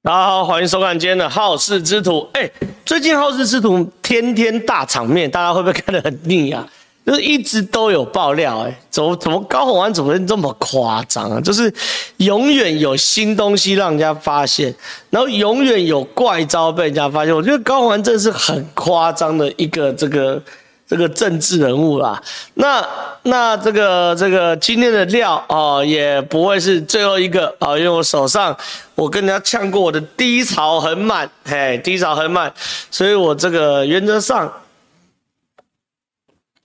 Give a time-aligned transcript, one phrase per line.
[0.00, 2.20] 大家好，欢迎收看今天的《好事之徒》。
[2.32, 2.48] 哎，
[2.86, 6.64] 最近《好事之徒》天天大场面，大家会不会看得很腻啊？
[7.04, 11.40] 就是一直都有爆料，哎，怎么怎么高虹安怎么会这么夸张啊？
[11.40, 11.72] 就是
[12.18, 14.72] 永远有新东西让人家发现，
[15.10, 17.34] 然后永远有怪招被人家发现。
[17.34, 20.40] 我觉得高虹安真的是很夸张的一个这个。
[20.88, 22.20] 这个政治人物啦，
[22.54, 22.84] 那
[23.24, 28.56] 那这个这个今天的料啊、哦，也不会是最后一个啊、因为我手上
[28.94, 32.50] 我跟人家呛过，我的低潮很满，嘿，低潮很满，
[32.90, 34.50] 所以我这个原则上。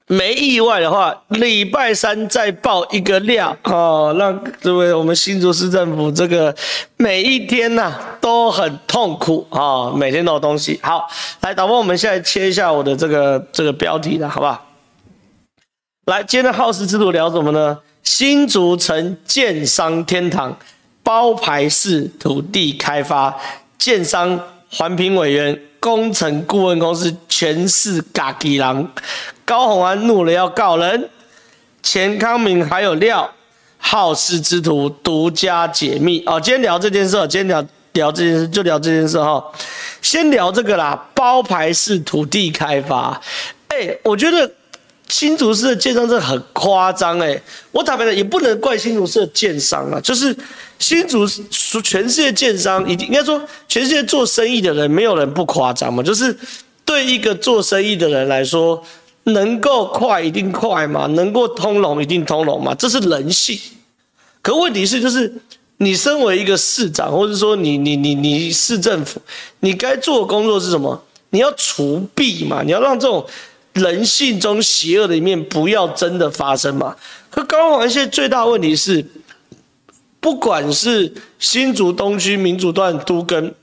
[0.07, 6.53] 没意外的话，礼拜三再爆一个料哦，让这位我们新竹市政府这个
[6.97, 10.77] 每一天呐、都很痛苦啊、每天都有东西。
[10.83, 11.07] 好，
[11.39, 14.65] 来导播，我们现在切一下我的这个这个标题了，好不好？
[16.05, 17.79] 来，今天的好事之徒聊什么呢？
[18.03, 20.57] 新竹城建商天堂，
[21.01, 23.33] 包牌式土地开发，
[23.77, 24.37] 建商
[24.69, 25.57] 环评委员。
[25.83, 28.89] 工程顾问公司全是嘎吉狼，
[29.43, 31.09] 高虹安怒了要告人，
[31.81, 33.29] 钱康明还有料，
[33.77, 36.39] 好事之徒独家解密哦。
[36.39, 39.43] 今天聊这件事，今天聊聊这件事就聊这件事哈。
[40.01, 43.21] 先聊这个啦，包牌式土地开发，
[43.67, 44.49] 哎、我觉得。
[45.09, 47.39] 新竹市的建商真的很夸张哎，
[47.71, 50.35] 我坦白的也不能怪新竹市的建商啊，就是
[50.83, 51.25] 新竹
[51.81, 56.37] 全世界建商，一定应该说全世界做生意的人没有人不夸张嘛，就是
[56.83, 58.83] 对一个做生意的人来说，
[59.23, 63.57] 能够快一定快嘛，能够通融一定通融嘛，这是人性。
[64.41, 65.33] 可问题是，就是
[65.77, 69.21] 你身为一个市长，或者说你你你你市政府，
[69.61, 71.01] 你该做的工作是什么？
[71.29, 73.25] 你要除弊嘛，你要让这种。
[73.73, 76.95] 人性中邪恶的一面不要真的发生嘛？
[77.31, 79.03] 可高虹安现在最大问题是，
[80.23, 83.53] 不管是新竹东区民主段都跟，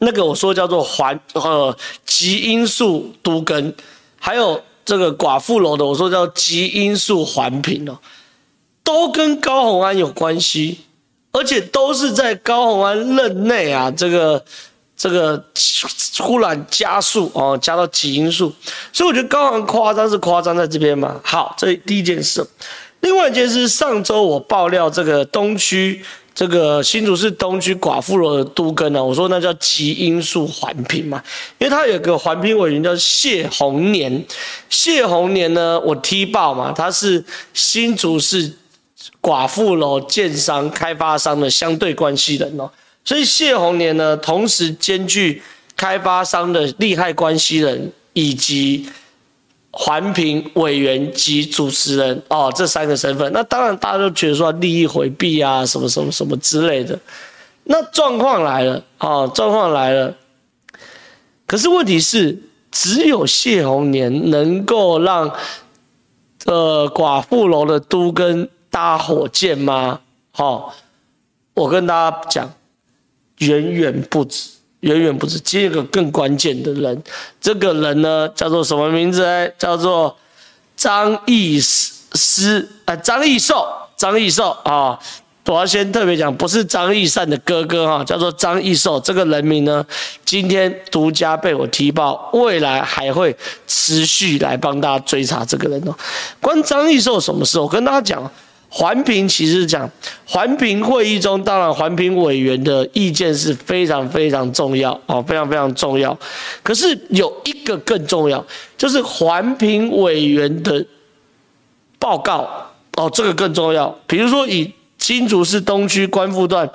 [0.00, 3.72] 那个我说叫做环呃极音速都跟，
[4.18, 7.96] 还有这个寡妇楼的我说叫极音速环评哦，
[8.82, 10.80] 都跟高虹安有关系，
[11.30, 14.44] 而且都是在高虹安任内啊这个。
[14.98, 15.44] 这个
[16.20, 18.50] 忽然加速哦，加到几因素，
[18.94, 21.20] 所以我觉得高虹安夸张是夸张在这边嘛。
[21.22, 22.42] 好，这第一件事。
[23.00, 26.02] 另外一件事，上周我爆料这个东区，
[26.34, 31.22] 这个新竹市东区寡妇楼的都更呢，我说那叫极因素环评嘛，
[31.58, 34.24] 因为他有个环评委员叫谢宏年，
[34.68, 37.24] 谢宏年呢，我踢爆嘛，他是
[37.54, 38.52] 新竹市
[39.22, 42.68] 寡妇楼建商开发商的相对关系人哦。
[43.04, 45.40] 所以谢宏年呢，同时兼具
[45.76, 48.84] 开发商的利害关系人，以及
[49.78, 53.30] 环评委员及主持人哦，这三个身份。
[53.32, 56.98] 那当然大家都觉得说利益回避啊，什么什么什么之类的。
[57.64, 60.14] 那状况来了哦，状况来了。
[61.46, 62.38] 可是问题是，
[62.70, 65.30] 只有谢宏年能够让
[66.46, 70.00] 呃寡妇楼的都跟搭火箭吗？
[70.30, 70.72] 好、哦，
[71.52, 72.50] 我跟大家讲。
[73.40, 74.48] 远远不止，
[74.86, 75.38] 远远不止。
[75.40, 77.02] 接一个更关键的人，
[77.40, 79.24] 这个人呢叫做什么名字？
[79.24, 80.16] 哎，叫做
[80.76, 84.50] 张义师，啊，张义寿，张义寿。
[84.64, 84.98] 啊。
[85.48, 88.98] 我要先特别讲，不是张义善的哥哥哈，叫做张义寿。
[88.98, 89.86] 这个人名呢，
[90.24, 95.94] 今天独家被我踢爆，未来还会持续来帮大家追查这个人哦。
[96.40, 97.20] 关张义寿。
[97.20, 97.60] 什么事？
[97.60, 98.28] 我跟大家讲。
[98.78, 99.90] 环评其实是讲，
[100.26, 106.14] 环评会议中，当然环评委员的意见是非常非常重要哦，非常非常重要。
[106.62, 108.44] 可是有一个更重要，
[108.76, 110.84] 就是环评委员的
[111.98, 112.46] 报告
[112.98, 113.88] 哦，这个更重要。
[114.06, 116.68] 比如说以新竹市东区观复段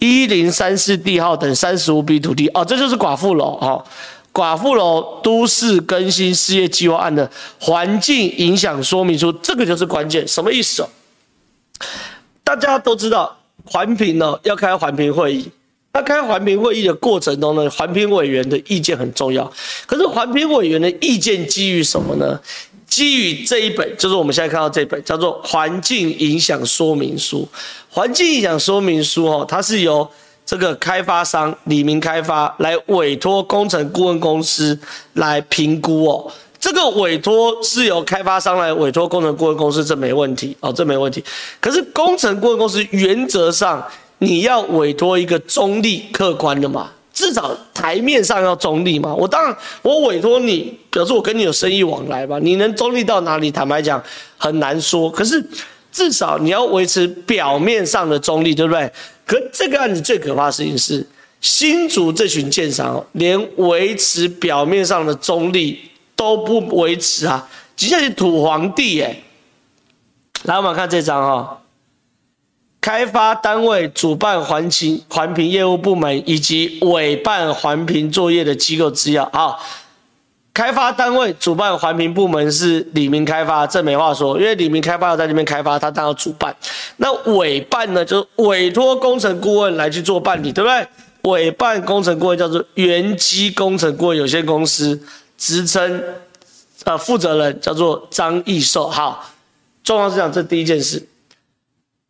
[0.00, 3.84] 一零三四地号等三十五笔土地哦，这就是寡妇楼哦，
[4.32, 10.88] 寡妇楼都市更新事业计划案的环境影响说明书，这个就是关键，什么意思哦？
[12.42, 15.50] 大家都知道环评呢要开环评会议，
[15.92, 19.50] 那开环评会议的过程中呢，环评委员的意见很重要。
[19.86, 22.38] 可是环评委员的意见基于什么呢？
[22.86, 27.48] 基于这一本，就是我们现在看到这本，叫做《环境影响说明书》。
[27.90, 30.08] 环境影响说明书哦，它是由
[30.46, 34.78] 这个开发商李明开发来委托工程顾问公司
[35.14, 36.30] 来评估哦。
[36.64, 41.22] 这个委托是由开发商来委托工程顾问公司，这没问题哦，这没问题。
[41.60, 43.86] 可是工程顾问公司原则上
[44.20, 49.14] 你要委托一个中立客观的嘛，至少台面上要中立嘛。
[49.14, 53.50] 我当然我委托你，表示我跟你有生意往来吧，你能中立到哪里？
[53.50, 54.02] 坦白讲
[54.38, 55.10] 很难说。
[55.10, 55.46] 可是
[55.92, 58.90] 至少你要维持表面上的中立，对不对？
[59.26, 61.06] 可这个案子最可怕的事情是。
[61.42, 65.78] 新竹这群建商连维持表面上的中立
[66.16, 69.22] 都不维持啊，直接是土皇帝耶。
[70.44, 71.60] 来，我们看这张哈，
[72.80, 79.56] 开发单位主办环评环评业务部门以及委办环评作业的机构资料啊。
[80.52, 86.54] 开发单位主办环评部门是李明开发，这没话说，因为李明开发要在那边开发，他当然主办。
[86.98, 90.86] 那委办呢，就是委托工程顾问来去做办理，对不对？
[91.22, 95.02] 委办工程顾问叫做元基工程顾问有限公司，
[95.36, 96.02] 职称
[96.84, 98.88] 呃负责人叫做张义寿。
[98.88, 99.24] 好，
[99.82, 101.06] 重要是讲这第一件事，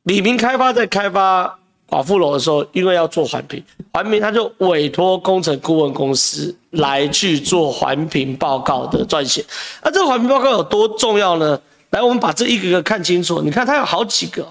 [0.05, 1.59] 李明开发在开发。
[1.87, 3.62] 寡妇楼的时候，因为要做环评，
[3.93, 9.44] 环评他就委托工程顾问公司来去做环评报告的撰写。
[9.82, 11.61] 那这个环评报告有多重要呢？
[11.91, 13.43] 来，我们把这一个个看清楚。
[13.43, 14.44] 你看，它有好几个。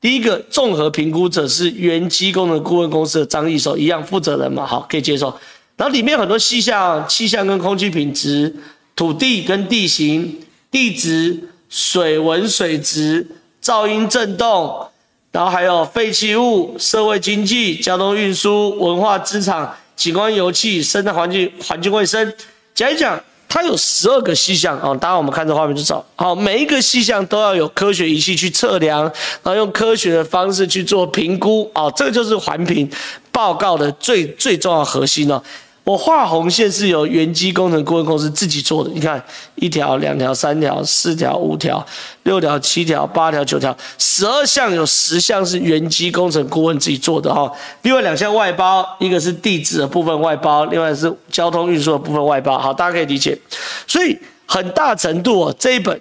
[0.00, 5.36] 第一个综合评估者是元基工程顾问公司的张义寿，一样负责人嘛，好，可以接受。
[5.78, 8.54] 然后里面很多细项，气象跟空气品质、
[8.94, 10.38] 土地跟地形、
[10.70, 13.26] 地质、水文水质、
[13.62, 14.86] 噪音震动。
[15.30, 22.32] 然后还有废弃物、社会经济、交通运输、文化资产、景观油气、生态环境、环境卫生，
[22.74, 24.94] 讲一讲，它有十二个细项啊。
[24.96, 31.90] 当然我们看这画面就知道，好，每一个细项都要有科学仪器去测量，然后用科学的方式去做评估啊。
[31.90, 32.90] 这个就是环评
[33.30, 35.40] 报告的最最重要核心了。
[35.88, 39.24] 我画红线是由原基工程顾问公司自己做的，你看
[39.54, 41.82] 一条、两条、三条、四条、五条、
[42.24, 47.50] 六条、七条、八条、九条，十二项有十项是原基工程顾问自己做的哈。
[47.80, 52.58] 另外两项外包，一个是地质的部分外包，另外是交通运输的部分外包。
[52.58, 53.38] 好，大家可以理解。
[53.86, 54.14] 所以
[54.44, 55.98] 很大程度哦，这一本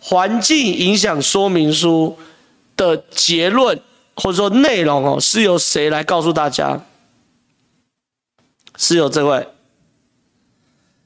[0.00, 2.16] 环境影响说明书
[2.74, 3.78] 的结论
[4.16, 6.80] 或者说内容哦，是由谁来告诉大家？
[8.82, 9.46] 是由这位，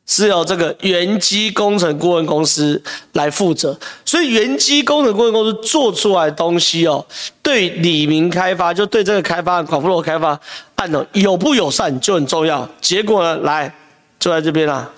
[0.07, 2.81] 是由这个元基工程顾问公司
[3.15, 7.05] 来负责，所以元基工程顾问公司做出来的东西哦，
[7.43, 10.39] 对李明开发，就对这个开发案、广富楼开发
[10.77, 12.69] 案，有不友善就很重要。
[12.81, 13.75] 结果呢，来
[14.21, 14.89] 就在这边啦，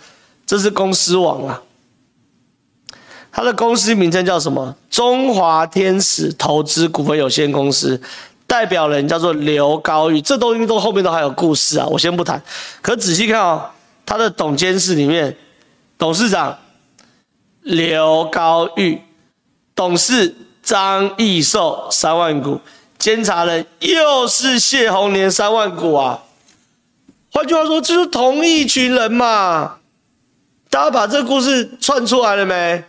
[0.46, 1.62] 这是公司网啊，
[3.32, 4.76] 它的公司名称叫什么？
[4.90, 7.98] 中华天使投资股份有限公司。
[8.46, 12.40] 代表人叫做刘高玉，这东西都后面都还有故事啊，我先不谈。
[12.80, 13.70] 可仔细看哦，
[14.04, 15.36] 他的董监事里面，
[15.98, 16.56] 董事长
[17.62, 19.02] 刘高玉，
[19.74, 22.60] 董事张义寿三万股，
[22.98, 26.22] 监察人又是谢鸿年三万股啊。
[27.32, 29.78] 换句话说，就是同一群人嘛。
[30.70, 32.84] 大家把这故事串出来了没？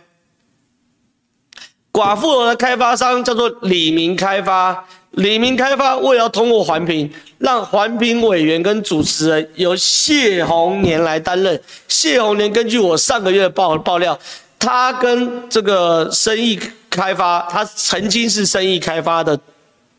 [1.92, 4.84] 寡妇楼的开发商叫做李明开发。
[5.12, 11.60] 李明开发为了要通过环评，让环评委员跟主持人由谢宏年来担任。
[11.88, 14.16] 谢宏年根据我上个月的爆爆料，
[14.58, 16.60] 他跟这个生意
[16.90, 19.36] 开发，他曾经是生意开发的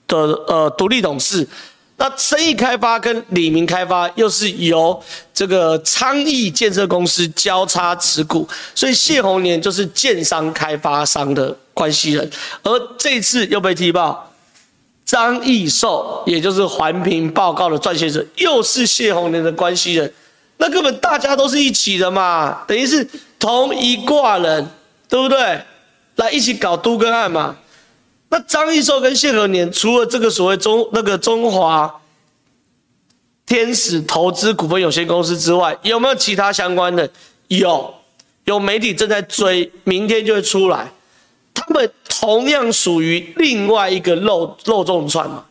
[0.08, 0.18] 的
[0.48, 1.46] 呃独立董事。
[1.98, 5.04] 那生意开发跟李明开发又是由
[5.34, 12.32] 这个昌邑建设公司交叉持股，所以谢宏年就是建商开发商的关系人，
[12.64, 14.29] 而这次又被踢爆。
[15.10, 20.14] 张义寿，也就是环评报告的撰写者，又是谢鸿年的关系人，
[20.58, 24.70] 那根本大家都是一起的嘛，等于是同一挂人，
[25.08, 25.60] 对不对？
[26.18, 27.56] 来一起搞都更案嘛。
[28.30, 31.92] 那张义寿跟谢鸿年，除了这个所谓中那个中华
[33.48, 37.10] 天使投资股份有限公司之外，有没有其他相关的？
[37.48, 37.92] 有，
[38.44, 40.92] 有媒体正在追，明天就会出来。
[41.70, 45.46] 他们同样属于另外一个肉肉粽串嘛，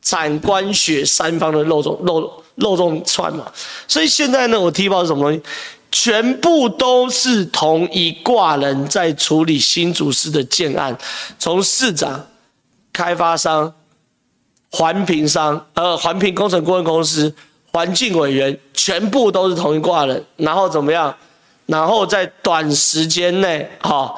[0.00, 3.44] 产官学三方的肉粽肉肉粽串嘛，
[3.88, 5.42] 所以现在呢，我踢爆是什么东西？
[5.90, 10.96] 全部都是同一挂人在处理新竹市的建案，
[11.38, 12.24] 从市长、
[12.92, 13.72] 开发商、
[14.70, 17.34] 环评商、呃环评工程顾问公司、
[17.72, 21.14] 环境委员，全部都是同一挂人，然后怎么样？
[21.66, 24.16] 然后在短时间内，好。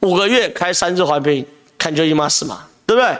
[0.00, 1.44] 五个月开三次环评，
[1.76, 3.18] 看就一码事嘛，对不对？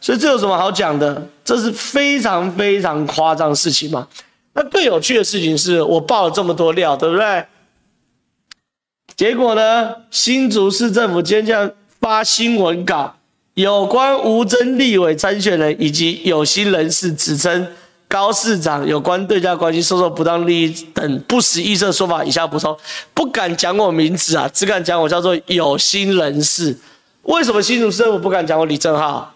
[0.00, 1.28] 所以这有什么好讲的？
[1.44, 4.08] 这是非常非常夸张的事情嘛。
[4.54, 7.44] 那更有趣的事情是我爆了这么多料，对不对？
[9.14, 11.70] 结果呢，新竹市政府今天这样
[12.00, 13.14] 发新闻稿，
[13.54, 17.66] 有关吴峥立委参选人以及有心人士指称。
[18.12, 22.76] 高市长有关对价关系、收受不当利益等不实预设说法，以下补充，
[23.14, 26.78] 不敢讲我名字啊，只敢讲我叫做有心人士。
[27.22, 29.32] 为什么新竹市政府不敢讲我李正浩？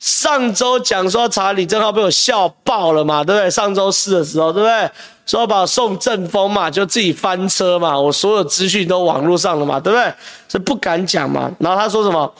[0.00, 3.50] 上周讲说查李正浩被我笑爆了嘛，对不对？
[3.50, 4.90] 上周四的时候，对不对？
[5.26, 10.10] 说把我送政风嘛，就自己翻车嘛，我所有资讯都网络上了嘛，对不对？
[10.48, 11.50] 所以不敢讲嘛。
[11.58, 12.32] 然后他说什么？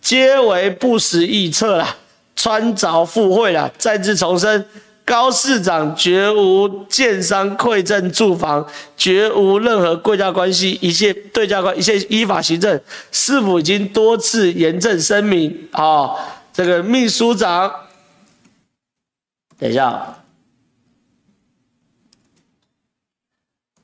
[0.00, 1.94] 皆为不实臆测啦，
[2.34, 4.66] 穿凿附会啦，再次重申。
[5.04, 12.80] 高市长绝无建商馈赠住房，绝无任何贵价关系，一切对价关，一切依法行政。
[13.12, 15.68] 市府已经多次严正声明。
[15.72, 16.18] 啊、哦，
[16.54, 17.70] 这个秘书长，
[19.58, 20.22] 等一下，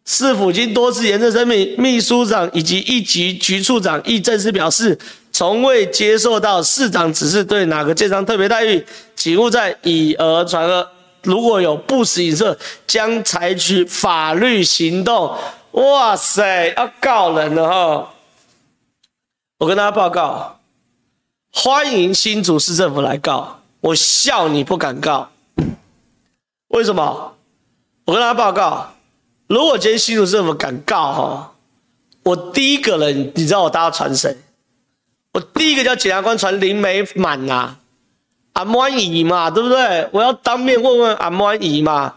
[0.06, 4.98] 市府已经多次严正声明，秘书长以及一级局处长亦正式表示，
[5.30, 8.82] 从未接受到市长指示对哪个建商特别待遇，
[9.14, 10.88] 请勿再以讹传讹。
[11.22, 15.36] 如果有不实影射，将采取法律行动。
[15.72, 18.12] 哇塞，要告人了哈！
[19.58, 20.58] 我跟大家报告，
[21.52, 25.30] 欢迎新竹市政府来告，我笑你不敢告。
[26.68, 27.36] 为什么？
[28.06, 28.94] 我跟大家报告，
[29.46, 31.54] 如果今天新竹市政府敢告哈，
[32.24, 34.36] 我第一个人，你知道我大家传谁？
[35.32, 37.76] 我第一个叫检察官传林美满呐。
[38.52, 40.08] 阿满姨嘛，对不对？
[40.12, 42.14] 我要当面问问阿满姨嘛，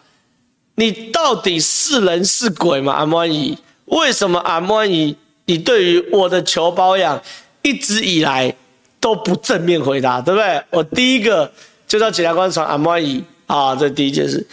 [0.75, 2.93] 你到底是人是鬼嘛？
[2.93, 7.21] 阿满姨，为什么阿满姨你对于我的求保养
[7.61, 8.53] 一直以来
[8.99, 10.63] 都不正面回答，对不对？
[10.71, 11.51] 我第一个
[11.87, 14.45] 就叫检察官传阿满姨啊，这第一件事。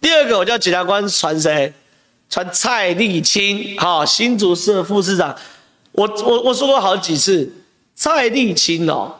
[0.00, 1.72] 第二个我叫检察官传谁？
[2.28, 5.36] 传蔡立清，好，新竹市副市长。
[5.92, 7.48] 我我我说过好几次，
[7.94, 9.14] 蔡立清哦。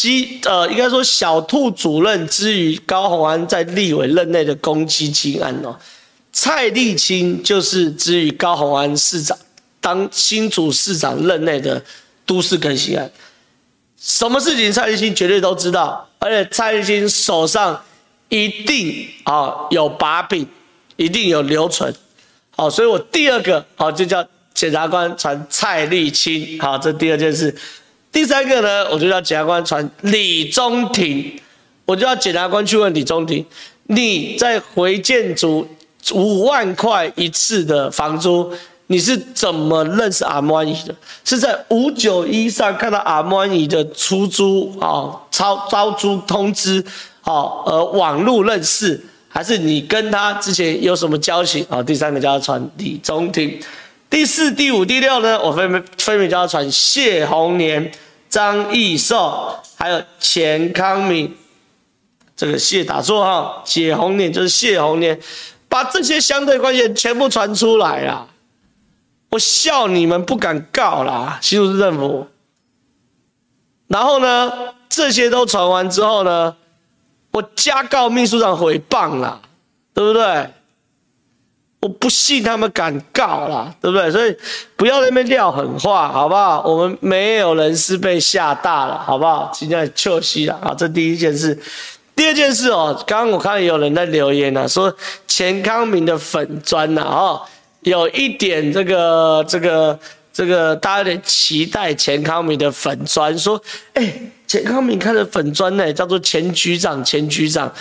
[0.00, 5.78] 基呃，应该说小兔主任之于高虹安在立委任内的公积金案哦，
[6.32, 9.36] 蔡立清就是之于高虹安市长
[9.78, 11.84] 当新竹市长任内的
[12.24, 13.10] 都市更新案，
[14.00, 17.78] 什么事情蔡立清绝对都知道，而且蔡立清手上
[18.30, 20.48] 一定啊有把柄，
[20.96, 21.94] 一定有留存，
[22.56, 27.54] 好，所以我第二个好就叫检察官传蔡立清，好，这第二件事。
[28.12, 31.40] 第三个呢，我就叫检察官传李中庭，
[31.84, 33.44] 我就要检察官去问李中庭，
[33.84, 35.66] 你在回建筑
[36.12, 38.52] 五万块一次的房租，
[38.88, 40.94] 你是怎么认识阿满姨的？
[41.24, 46.84] 是在五九一上看到阿满姨的出租啊，招招租通知，
[47.20, 51.64] 好，而，网路认识，还是你跟他之前有什么交情？
[51.70, 53.60] 啊，第三个叫他传李中庭。
[54.10, 55.40] 第四、第五、第六呢？
[55.40, 57.90] 我分别分别叫他传谢红年、
[58.28, 61.34] 张义寿，还有钱康明。
[62.36, 65.20] 这个谢打错哈，谢红年就是谢红年，
[65.68, 68.26] 把这些相对关系全部传出来啦！
[69.28, 72.26] 我笑你们不敢告啦，新竹市政府。
[73.86, 74.50] 然后呢，
[74.88, 76.56] 这些都传完之后呢，
[77.30, 79.40] 我加告秘书长诽谤啦，
[79.94, 80.50] 对不对？
[81.80, 84.10] 我不信他们敢告啦，对不对？
[84.10, 84.36] 所以
[84.76, 86.62] 不要在那边撂狠话，好不好？
[86.62, 89.50] 我们没有人是被吓大了，好不好？
[89.54, 91.58] 今天休息了啊，这第一件事。
[92.14, 94.94] 第二件事哦，刚刚我看有人在留言呢、啊，说
[95.26, 97.40] 钱康明的粉砖呐，哦，
[97.80, 99.98] 有一点这个这个
[100.30, 103.58] 这个，大家有点期待钱康明的粉砖，说，
[103.94, 104.12] 哎，
[104.46, 107.72] 钱康明开的粉砖呢，叫做钱局长，钱局长。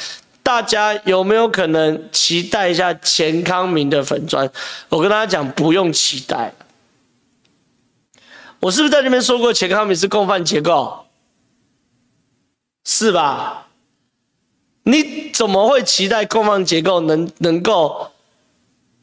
[0.50, 4.51] 大家有没有可能期待一下钱康明的粉砖？
[4.89, 6.51] 我跟大家讲，不用期待。
[8.60, 11.06] 我是不是在那边说过钱康明是共犯结构？
[12.84, 13.68] 是吧？
[14.82, 18.12] 你怎么会期待共犯结构能能够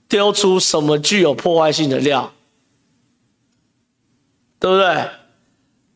[0.09, 2.33] 丢出什么具有破坏性的料？
[4.59, 5.11] 对不对？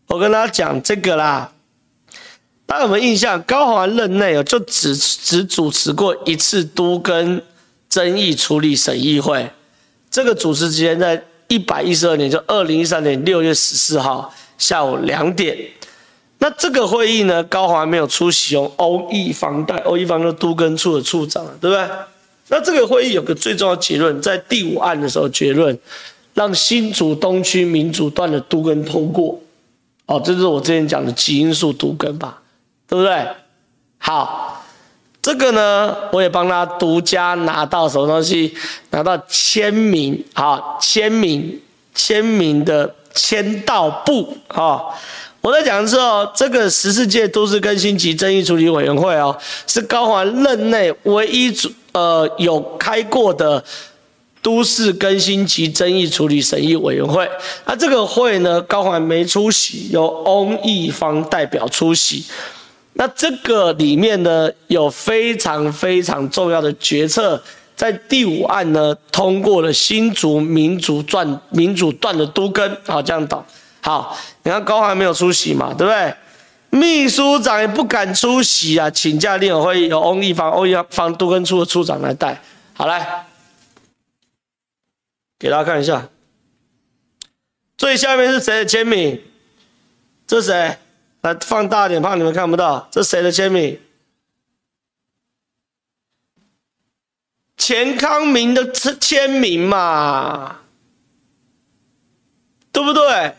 [0.06, 1.52] 我跟大家讲这个啦。
[2.70, 3.42] 大家有没有印象？
[3.42, 7.42] 高虹安任内哦，就只只主持过一次都更
[7.88, 9.50] 争议处理审议会。
[10.08, 15.58] 这个主持时间在一百一十二年，就二零一三年六月十四号下午两点。
[16.38, 18.70] 那这个会议呢，高虹安没有出席哦。
[18.76, 21.88] 欧亿房贷，欧亿房的都更处的处长，对不对？
[22.50, 25.76] 那这个会议有个最重要的结论，在第五案的时候结论，
[26.34, 29.36] 让新竹东区民主段的都更通过。
[30.06, 32.40] 哦，这是我之前讲的基因素都更吧。
[32.90, 33.26] 对不对？
[33.98, 34.64] 好，
[35.22, 38.52] 这个呢，我也帮他独家拿到什么东西？
[38.90, 41.60] 拿到签名，好，签名，
[41.94, 44.98] 签名的签到簿，好。
[45.40, 49.34] 我在讲的时候，这个十四届都市更新及争议处理委员会哦，
[49.66, 53.62] 是高环任内唯一主呃有开过的
[54.42, 57.26] 都市更新及争议处理审议委员会。
[57.64, 62.24] 那这个会呢，高环没出席，由翁义方代表出席。
[63.00, 67.42] 那这个里面呢，有非常非常重要的决策，
[67.74, 72.76] 在第五案呢，通过了新竹民主段民主段的都根。
[72.84, 73.42] 好，这样懂。
[73.80, 76.14] 好，你看高虹安没有出席嘛，对不对？
[76.68, 82.42] 秘书长也不敢出席啊，请假另有会，由翁义方、翁义方都根处的处长来带。
[82.74, 83.24] 好，来
[85.38, 86.06] 给大家看一下，
[87.78, 89.18] 最下面是谁的签名？
[90.26, 90.76] 这是谁？
[91.22, 92.88] 来放大点，怕你们看不到。
[92.90, 93.78] 这谁的签名？
[97.56, 100.60] 钱康明的签名嘛，
[102.72, 103.34] 对不对？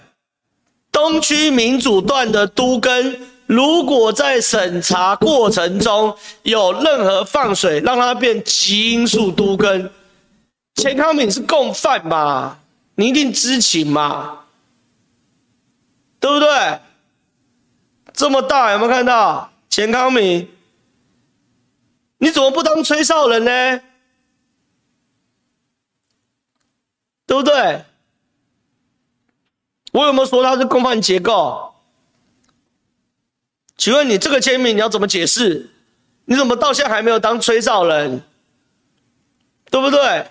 [0.92, 9.90] 东区民主段的都更，如果在审查过程中有任何放水，让它变极因素都更，
[10.76, 12.60] 钱康明是共犯嘛？
[12.96, 14.42] 你一定知情嘛？
[16.20, 16.80] 对不对？
[18.22, 20.48] 这么大有没有看到钱康明？
[22.20, 23.82] 你怎么不当吹哨人呢？
[27.26, 27.84] 对不对？
[29.94, 31.74] 我有没有说他是共犯结构？
[33.76, 35.72] 请问你这个签名你要怎么解释？
[36.26, 38.22] 你怎么到现在还没有当吹哨人？
[39.72, 40.28] 对不对？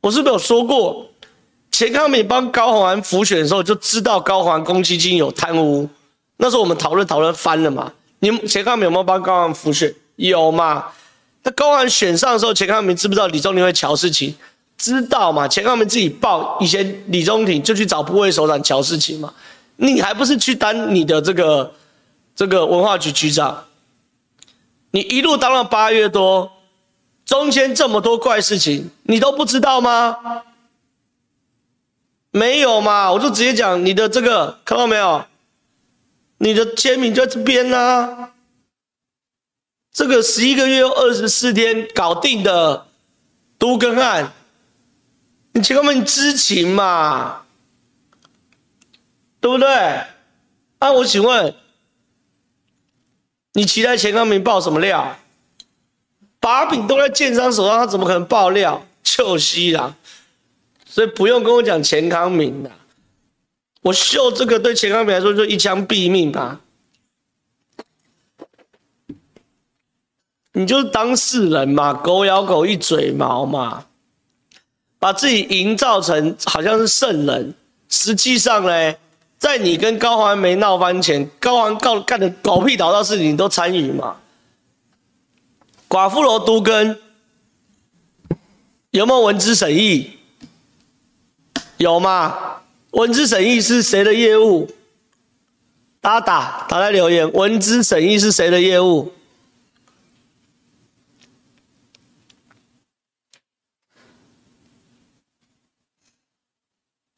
[0.00, 1.08] 我是不是有说过，
[1.70, 5.88] 钱康敏帮高宏安辅选的时候就知道高宏安公积金有贪污，
[6.36, 7.92] 那时候我们讨论讨论翻了嘛？
[8.18, 9.94] 你们钱康明有没有帮高虹安辅选？
[10.16, 10.86] 有嘛？
[11.42, 14.34] 那高虹安选上的时候，钱康明知不知道李宗廷会乔事情？
[14.78, 15.48] 知道嘛？
[15.48, 19.32] 钱康明自己报，以前李宗廷就去找部会首长乔事情嘛。
[19.76, 21.72] 你还不是去当你的这个
[22.34, 23.64] 这个文化局局长？
[24.90, 26.50] 你一路当了八月多，
[27.24, 30.16] 中间这么多怪事情，你都不知道吗？
[32.30, 33.10] 没有嘛？
[33.12, 35.24] 我就直接讲你的这个，看到没有？
[36.38, 38.32] 你的签名就在这边呢、啊。
[39.92, 42.86] 这个十一个月二十四天搞定的
[43.58, 44.32] 都更案。
[45.52, 47.42] 你钱康明知情嘛？
[49.40, 49.68] 对不对？
[50.78, 51.54] 啊，我请问，
[53.54, 55.16] 你期待钱康明爆什么料？
[56.40, 58.86] 把柄都在建商手上，他怎么可能爆料？
[59.02, 59.94] 臭西啦！
[60.84, 62.70] 所以不用跟我讲钱康明的，
[63.86, 66.60] 我秀这个对钱康明来说就一枪毙命吧。
[70.54, 73.84] 你就是当事人嘛，狗咬狗一嘴毛嘛。
[74.98, 77.54] 把自己营造成好像是圣人，
[77.88, 78.94] 实际上呢，
[79.38, 84.16] 在你跟高虹安没闹翻前，高虹安告干的狗屁倒灶事情你都参与嘛？
[85.88, 86.98] 寡妇罗都根
[88.90, 90.18] 有没有文资审议？
[91.76, 92.62] 有吗？
[92.96, 94.70] 文资审议是谁的业务？
[96.00, 99.12] 大家打打在留言，文资审议是谁的业务？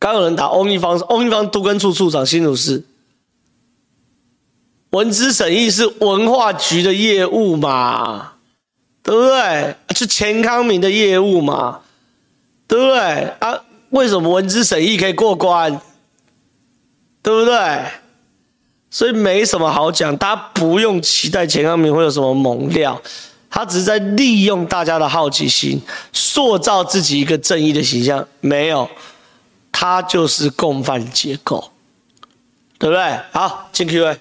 [0.01, 2.83] 刚有人打翁一方，翁一方都更处处长新竹市，
[4.91, 8.33] 文资审议是文化局的业务嘛，
[9.05, 9.77] 对不对？
[9.95, 11.83] 是钱康明的业务嘛，
[12.67, 12.99] 对不对？
[13.39, 15.81] 啊，为什么文字审议可以过关？
[17.23, 17.85] 对不对？
[18.91, 23.01] 所以没什么好讲，大家不用期待钱康明会有什么猛料，
[23.51, 25.81] 他只是在利用大家的好奇心，
[26.13, 28.89] 塑造自己一个正义的形象，没有。
[29.71, 31.71] 他就是共犯结构，
[32.79, 33.21] 对不对？
[33.31, 34.19] 好，进 Q&A。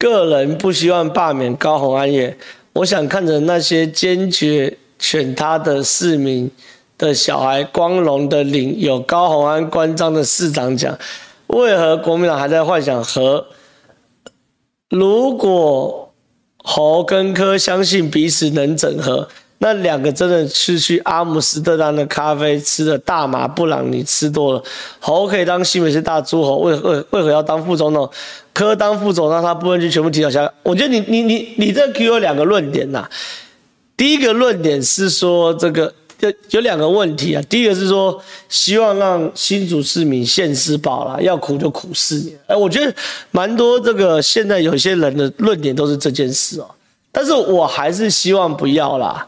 [0.00, 2.36] 个人不希望罢免高虹安也，
[2.72, 6.50] 我想看着那些坚决选他的市民
[6.98, 10.98] 的小孩，光荣的领有高虹安官章的市长奖，
[11.48, 13.46] 为何国民党还在幻想和？
[14.88, 16.06] 如果。
[16.62, 19.26] 侯根科相信彼此能整合，
[19.62, 24.62] 那两个真的是去阿姆斯特丹的咖啡吃的大麻布朗尼吃多了。
[24.98, 28.10] 侯可以当新北市大诸侯，为何为何要当副总统？
[28.52, 30.50] 柯当副总，让他不分区全部提到下来。
[30.62, 33.08] 我觉得你你你你这 Q 有两个论点呐。
[33.96, 35.94] 第一个论点是说这个。
[36.20, 42.38] 有有两个问题啊，第一个是说希望让新竹市民现世报啦，要苦就苦四年。
[42.46, 42.94] 哎，我觉得
[43.30, 46.70] 蛮多这个现在有些人的论点都是这件事哦，
[47.10, 49.26] 但是我还是希望不要啦。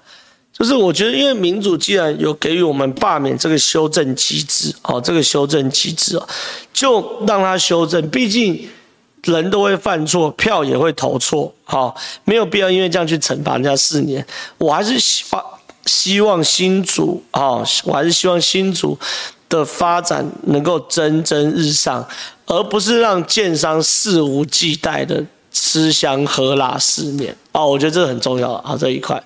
[0.53, 6.29] 就是我觉得，因为民主既然有给予我们罢免这个修正机制，哦，这个修正机制哦，
[6.73, 8.07] 就让它修正。
[8.11, 8.69] 毕竟
[9.25, 14.25] 人都会犯错，票也会投错，好，没有必要因为这样去惩罚人家四年。
[14.59, 15.45] 我还是希望
[15.87, 18.97] 希望新竹啊，我还是希望新竹
[19.49, 22.07] 的发展能够蒸蒸日上，
[22.47, 27.65] 而不是让建商肆无忌惮的吃香喝辣四年啊。
[27.65, 29.21] 我觉得这个很重要啊，这一块。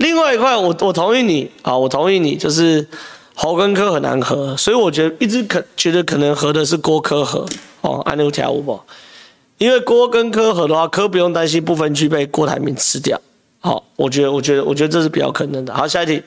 [0.00, 2.86] 另外一块，我我同意你啊，我同意你，就是
[3.34, 7.46] 侯跟柯很难合，所以我觉得一直可觉得可能合的是郭柯合
[7.82, 8.84] 哦，安牛条五宝。
[9.58, 13.20] 因为郭跟柯合的话，柯不用担心不分区被郭台铭吃掉。
[13.60, 15.74] 好，我觉得，我觉得，我觉得这是比较可能的。
[15.74, 16.22] 好，下一题，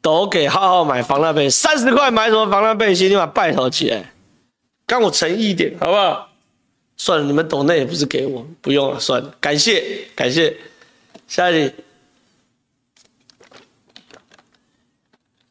[0.00, 3.10] 都给浩浩买防弹背心，三十块买什么防弹背心？
[3.10, 4.12] 你把拜托起来，
[4.86, 6.28] 干我诚意一点，好不好？
[6.96, 10.56] 算了，你们抖那也不是给我，不用了，算了，感谢，感谢。
[11.28, 11.74] 下一题，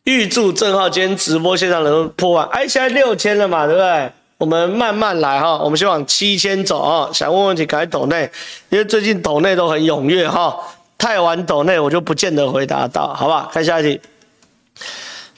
[0.04, 4.12] 预祝正浩今天直播现场能破万，哎，现在六千了嘛，对不对？
[4.40, 7.10] 我们慢慢来哈，我们先往七千走啊！
[7.14, 8.30] 想问问题，赶快抖内，
[8.70, 10.56] 因为最近抖内都很踊跃哈。
[10.98, 13.50] 太晚抖内，我就不见得回答到，好吧？
[13.52, 14.02] 看下一题。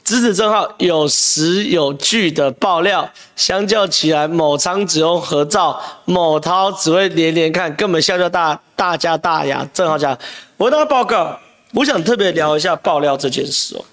[0.04, 9.68] 直指正浩有实有据的爆料，相较起来，某仓只用合照，某涛只会连连看，根本笑笑大大家大牙。
[9.72, 10.18] 正浩讲，
[10.56, 11.38] 我跟大家报告，
[11.74, 13.84] 我想特别聊一下爆料这件事哦。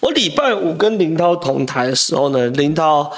[0.00, 3.12] 我礼拜五跟林涛同台的时候呢，林涛。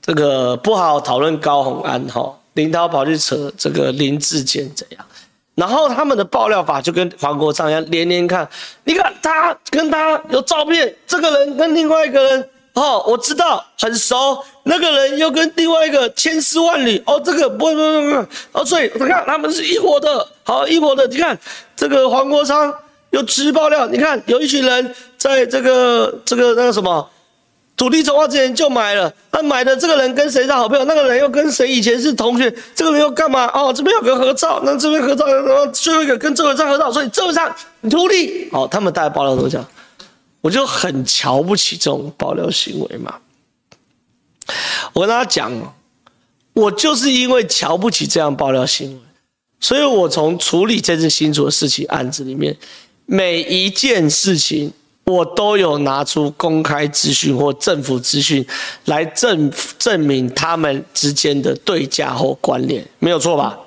[0.00, 5.04] 这个不好讨论高虹安哈，林涛跑去扯这个林志坚怎样，
[5.58, 8.48] 然后他们的爆料法就跟黄国昌一样，连连看，
[8.84, 21.36] 你看他跟他有照片，这个人跟另外一个人哦，我知道很熟，那个人又跟另外一个千丝万缕哦，这个不不不不，哦，所以你看他们是一伙的，好一伙的，你看
[21.74, 22.72] 这个黄国昌
[23.10, 27.10] 又直爆料，你看有一群人在这个这个那个什么。
[27.78, 30.84] 土地筹划之前就买了，那买的这个人跟谁是好朋友？
[30.84, 32.52] 那个人又跟谁以前是同学？
[32.74, 33.46] 这个人又干嘛？
[33.54, 37.54] 哦，这边有个合照，那这边合照，然后最后一个跟周文昌合照，所以周文昌
[37.88, 38.48] 土地。
[38.50, 39.64] 哦，他们大概爆料都这样，
[40.40, 43.14] 我就很瞧不起这种爆料行为嘛。
[44.92, 45.52] 我跟大家讲，
[46.54, 49.00] 我就是因为瞧不起这样爆料行为，
[49.60, 52.56] 所以我从处理这次新竹的事情案子里面，
[53.06, 54.72] 每一件事情。
[55.08, 58.46] 我都有拿出公开资讯或政府资讯
[58.84, 63.58] 来证证明他们之间的对价或关联，没有错吧？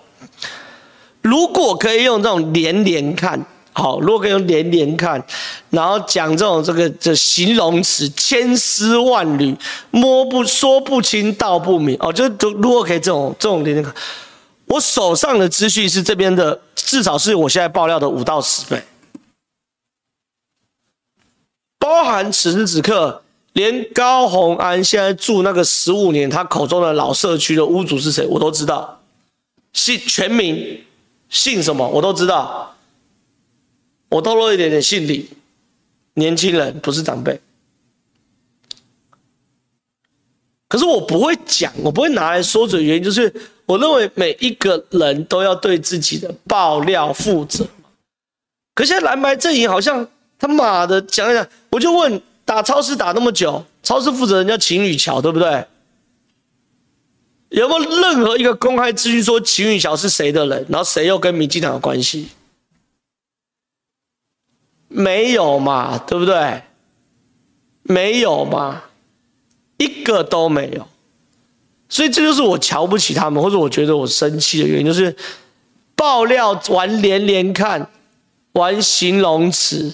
[1.23, 5.23] 如果可以用这种连连看，好，如果可以用连连看，
[5.71, 9.56] 然后讲这种这个这形容词千丝万缕，
[9.89, 13.91] 摸不说不清道不明，哦，就就如果可以这种这种连连看，
[14.65, 18.80] 我手上的资讯是这边的，至少是我现在爆料的五到十倍。
[21.82, 29.02] 包含此时此刻，连高虹安现在住那个十五年，他口中的老社区的屋主是谁，我都知道，
[29.74, 30.84] 姓全名，
[31.28, 32.76] 姓什么我都知道。
[34.10, 35.28] 我透露一点点，姓李，
[36.13, 37.41] 年轻人不是长辈。
[40.70, 43.34] 可是我不会讲，我不会拿来说嘴，原因就是
[43.65, 47.65] 我认为每一个人都要对自己的爆料负责。
[48.76, 50.08] 可现在蓝白阵营好像。
[50.44, 55.65] 他妈的，讲一讲，我就问，打超市打那么久，超市负责人叫秦宇桥，对不对？
[57.49, 62.29] 有没有任何一个公开资讯说秦宇桥是谁的人，然后谁又跟民进党有关系？
[64.88, 66.63] 没有嘛，对不对？
[67.84, 68.84] 没有嘛，
[69.77, 70.88] 一个都没有。
[71.89, 75.15] 所以这就是我瞧不起他们，或者我觉得我生气的原因，就是
[75.95, 77.89] 爆料玩连连看，
[78.53, 79.93] 玩形容词。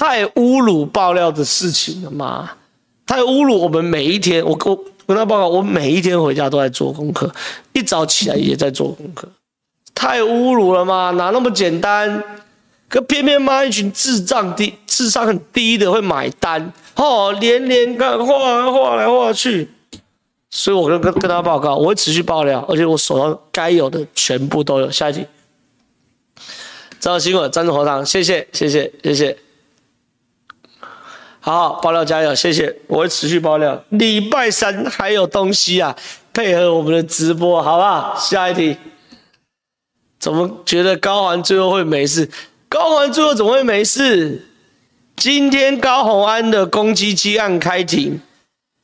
[0.00, 2.52] 太侮辱爆料的事情了吗？
[3.04, 4.42] 太侮辱我们每一天。
[4.42, 7.30] 我我跟他报告，我每一天回家都在做功课，
[7.74, 9.28] 一早起来也在做功课。
[9.94, 11.10] 太侮辱了吗？
[11.18, 12.24] 哪那么简单？
[12.88, 19.68] 可偏偏妈一群智障低、智商很低的会买单，哦，连连看画画来画去。
[20.48, 24.90] 所以我跟跟跟他报告，我会持续爆料，而且我手上该有的全部都有。
[24.90, 25.26] 下一集，
[26.98, 29.36] 张新闻，赞助火场，谢谢谢谢谢谢。
[31.40, 33.82] 好，爆料加油，谢谢，我会持续爆料。
[33.88, 35.96] 礼拜三还有东西啊，
[36.34, 38.14] 配合我们的直播，好不好？
[38.18, 38.76] 下一题，
[40.18, 42.30] 怎么觉得高虹最后会没事？
[42.68, 44.46] 高虹最后怎么会没事？
[45.16, 48.20] 今天高虹安的公积金案开庭，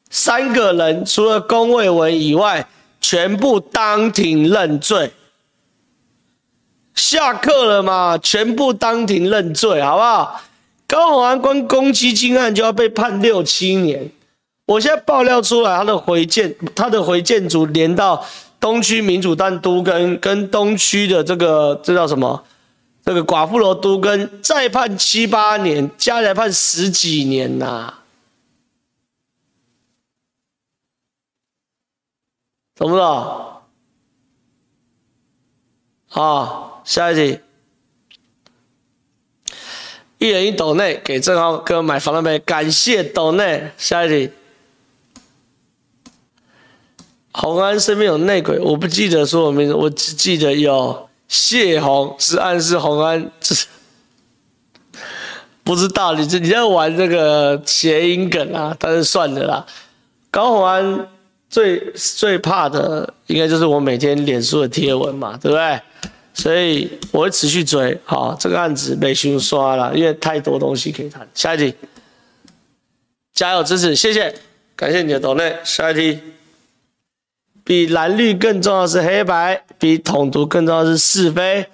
[0.09, 2.66] 三个人除了龚伟文以外，
[3.03, 5.12] 全部当庭认罪。
[6.95, 8.16] 下课了嘛？
[8.16, 10.40] 全部当庭认罪，好不好？
[10.87, 14.11] 高虹安关公积金案就要被判六七年，
[14.66, 18.25] 我现在爆料出来，他的回建，他的回建组连到
[18.61, 22.44] 东区民主党都更跟东区的这个这叫什么？
[23.05, 27.94] 这个寡妇楼都更再判七八年，加起来判十几年呐、
[32.75, 33.62] 懂不懂？
[36.09, 37.38] 好，下一题。
[40.18, 43.70] 一人一斗内给正浩哥买防弹背，感谢斗内。
[43.76, 44.31] 下一题。
[47.33, 53.66] 洪安身边有内鬼，我不记得说我名字，我只记得有谢红，是暗示洪安，这是
[55.62, 58.74] 不知道你这你在玩这个谐音梗啊？
[58.79, 59.66] 但是算了啦。
[60.31, 61.09] 高洪安
[61.50, 65.81] 最最怕的应该就是我每天脸书的贴文嘛，对不对？
[66.37, 67.99] 所以我会持续追。
[68.05, 71.27] 好，这个案子被凶刷了，因为太多东西可以谈。
[71.35, 71.75] 下一题，
[73.33, 74.35] 加油支持，谢谢，
[74.77, 75.57] 感谢你的抖内。
[75.64, 76.20] 下一题。
[77.64, 81.66] 比蓝绿更重要的是黑白，比统独更重要的是是非。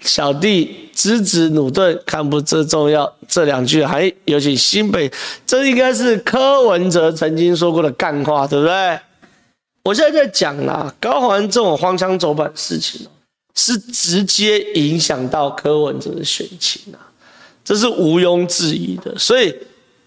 [0.00, 3.14] 小弟直指鲁钝，看不这重要。
[3.28, 5.12] 这两句含义，尤其新北，
[5.46, 8.98] 这应该是柯文哲曾经说过的干话，对不对？
[9.88, 13.06] 我现在在讲啦，高虹安这种荒腔走板的事情，
[13.54, 17.00] 是直接影响到柯文哲的选情啊，
[17.64, 19.16] 这是毋庸置疑的。
[19.16, 19.54] 所以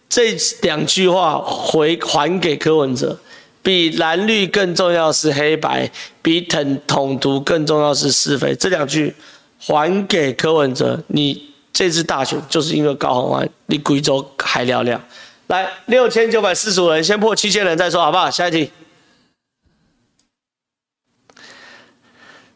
[0.07, 3.17] 这两句话回还给柯文哲。
[3.63, 5.89] 比蓝绿更重要是黑白，
[6.21, 8.53] 比统统独更重要是是非。
[8.55, 9.11] 这两句
[9.59, 14.99] 还给柯文哲，你这次大选就是因为高虹安，你贵州还了了。
[15.47, 18.29] 来，六千九百四十五人，先破七千人再说，好不好？
[18.29, 18.71] 下一题。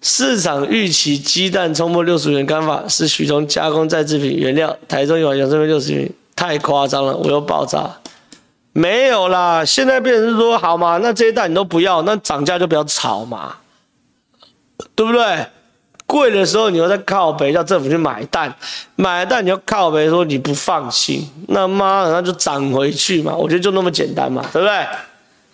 [0.08, 7.90] 市场预期鸡蛋冲破六十元干法是许从加工再制品原料，台中有养这边六十元，太夸张了，我又爆炸。
[8.72, 13.56] 没有啦，现在变成是说好嘛，那这些蛋你都不要，那涨价就不要炒嘛，
[14.94, 15.48] 对不对？
[16.06, 18.54] 贵的时候你又在靠北叫政府去买蛋，
[18.96, 24.86] 买了蛋你要靠北说你不放心，那妈的那就涨回去嘛，我觉得就那么简单嘛，对不对？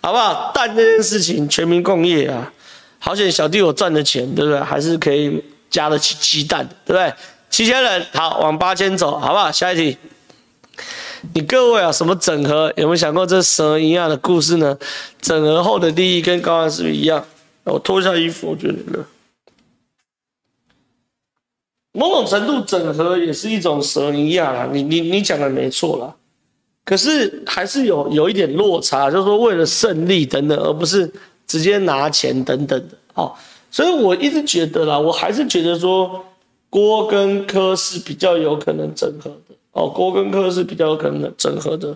[0.02, 0.52] 好不好？
[0.52, 2.52] 蛋这件事情全民共业啊，
[3.04, 4.60] 好险小弟我赚的钱，对不对？
[4.60, 7.12] 还是可以加得起鸡蛋，对不对？
[7.50, 9.50] 七千人，好，往八千走，好不好？
[9.50, 9.96] 下一题。
[11.34, 12.72] 你各位啊，什么整合？
[12.76, 14.78] 有没有想过这什么一样的故事呢？
[15.20, 17.24] 整合后的利益跟高安是不是一样？
[17.64, 19.04] 我脱下衣服，我觉得
[21.92, 24.68] 某种程度整合也是一种什么一样啊。
[24.72, 26.14] 你你你讲的没错啦，
[26.84, 31.12] 可是还是有有一点落差，就是说为了胜利等等，而不是
[31.52, 32.96] 直接拿钱等等的。
[33.12, 33.30] 哦，
[33.70, 36.24] 所以我一直觉得啦，我还是觉得说
[36.70, 39.54] 郭跟柯是比较有可能整合的。
[39.72, 41.94] 哦，郭跟柯是比较有可能整合的。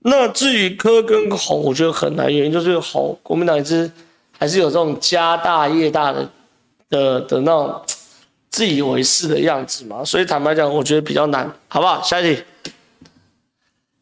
[0.00, 3.88] 那至于柯跟侯，我觉得很难，原因就是侯国民党一直
[4.36, 6.28] 还是有这种家大业大的
[6.90, 7.80] 的的那种
[8.50, 10.04] 自以为是的样子嘛。
[10.04, 12.02] 所以坦白讲，我觉得比较难，好不好？
[12.02, 12.42] 下一题。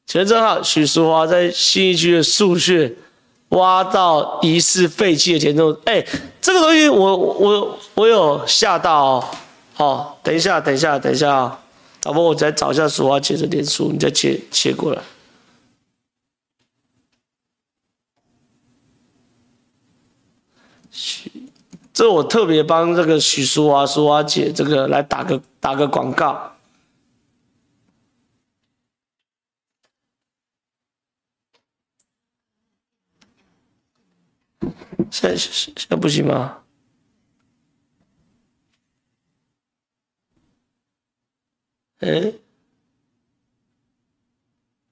[0.06, 2.94] 前阵好，许淑华在新一区的数学
[3.52, 6.04] 挖到疑似废弃的田中，哎、
[6.40, 9.24] 这个东西我我我有吓到、哦。
[9.74, 11.58] 好，等一下，等一下，等一下。
[12.04, 15.02] 老婆我再找一下淑华姐的脸书，你再切切过来。
[20.90, 21.30] 许，
[21.92, 26.51] 这我特别帮这个许淑华、淑华姐这个来打个打个广告。
[35.12, 36.62] 现在现在不行吗？
[41.98, 42.33] 哎，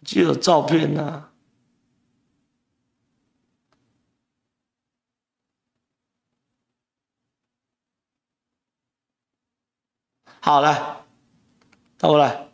[0.05, 1.33] 就有照片呐、啊。
[10.43, 11.05] 好了，
[11.97, 12.49] 到过来，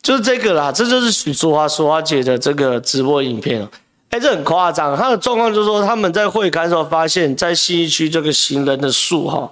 [0.00, 3.68] 就是这个啦，这就是许淑华、淑华姐的这个直播影片
[4.08, 4.10] 哦。
[4.10, 9.50] 哎，这很夸张，他的状况就是说，他们在会勘的时候发现，在信义区这个行人的树哈。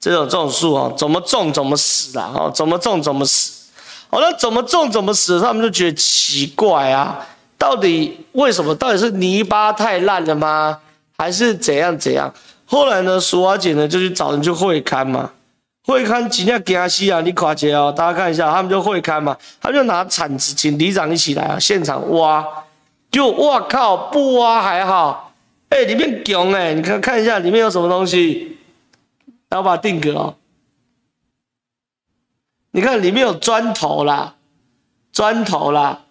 [0.00, 2.32] 这种这种树啊，怎么种怎么死啊！
[2.32, 3.68] 哦，怎么种怎么死。
[4.10, 5.40] 哦，那怎么种怎么死？
[5.40, 7.18] 他们就觉得奇怪啊，
[7.58, 8.72] 到底为什么？
[8.76, 10.78] 到底是泥巴太烂了吗？
[11.18, 12.32] 还是怎样怎样？
[12.64, 15.32] 后来呢，淑华姐呢就去找人去会勘嘛。
[15.84, 17.20] 会勘几下惊死啊！
[17.20, 22.46] 你看一下哦，大家看一下，他们就会勘嘛，他们就拿铲子请里长一起来啊，现场挖。
[23.10, 25.32] 就哇靠，不挖还好。
[25.70, 28.56] 哎，里面囧哎，你看看一下里面有什么东西。
[29.50, 30.34] 然后把它定格哦，
[32.72, 34.34] 你看里面有砖头啦，
[35.10, 36.02] 砖头啦，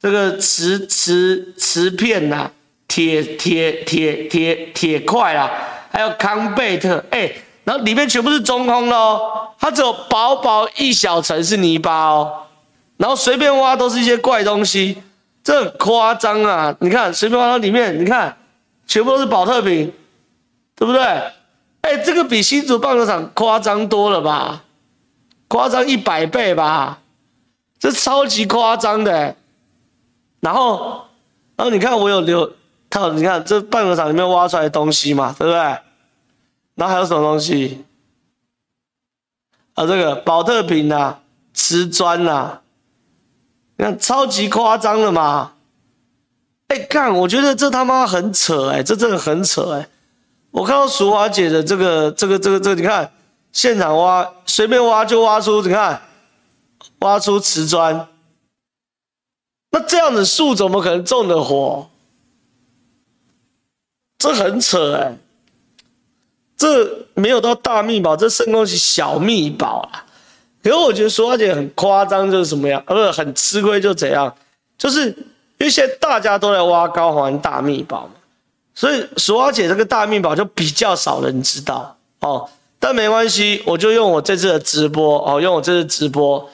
[0.00, 2.52] 这个瓷瓷瓷片呐、
[2.86, 5.50] 铁铁铁铁铁块啦，
[5.90, 7.32] 还有康贝特，哎，
[7.64, 12.44] 然后里面全部是中空的哦，它只有薄薄一小层是泥巴哦，
[12.98, 15.02] 然后随便挖都是一些怪东西，
[15.42, 16.76] 这夸张啊！
[16.80, 18.36] 你看随便挖到里面，你看
[18.86, 19.92] 全部都是宝特瓶，
[20.76, 21.02] 对不对？
[21.82, 24.64] 哎，这个比新竹棒球场夸张多了吧？
[25.48, 26.98] 夸张一百倍吧？
[27.78, 29.34] 这超级夸张的。
[30.40, 31.06] 然后，
[31.56, 32.52] 然后你看我有留，
[32.90, 35.58] 套，你看这棒球场里面挖出来的东西嘛，对不对？
[36.74, 37.84] 然后还有什么东西？
[39.74, 41.20] 啊，这个宝特瓶、啊，
[41.54, 42.60] 瓷砖、啊，
[43.80, 45.54] 你看超级夸张了嘛？
[46.68, 49.88] 哎，看，我觉得这他妈很扯哎，这真的很扯哎。
[50.50, 53.10] 我看到淑华姐的这个这个这个这个，你看
[53.52, 56.02] 现场挖，随便挖就挖出，你看
[56.98, 58.06] 挖出瓷砖。
[59.70, 61.88] 那这样子树怎么可能种得活？
[64.18, 65.16] 这很扯哎、
[66.54, 70.04] 这没有到大密宝，这圣宫是小密宝啊。
[70.62, 72.82] 可是我觉得淑华姐很夸张，就是什么样？
[72.86, 74.34] 呃，很吃亏就怎样？
[74.76, 78.10] 就是因为现在大家都在挖高虹安大秘宝嘛。
[78.74, 86.48] 所以淑华姐这个大秘宝就比较少人知道哦，但没关系，我就用我这次的直播哦，用我这次直播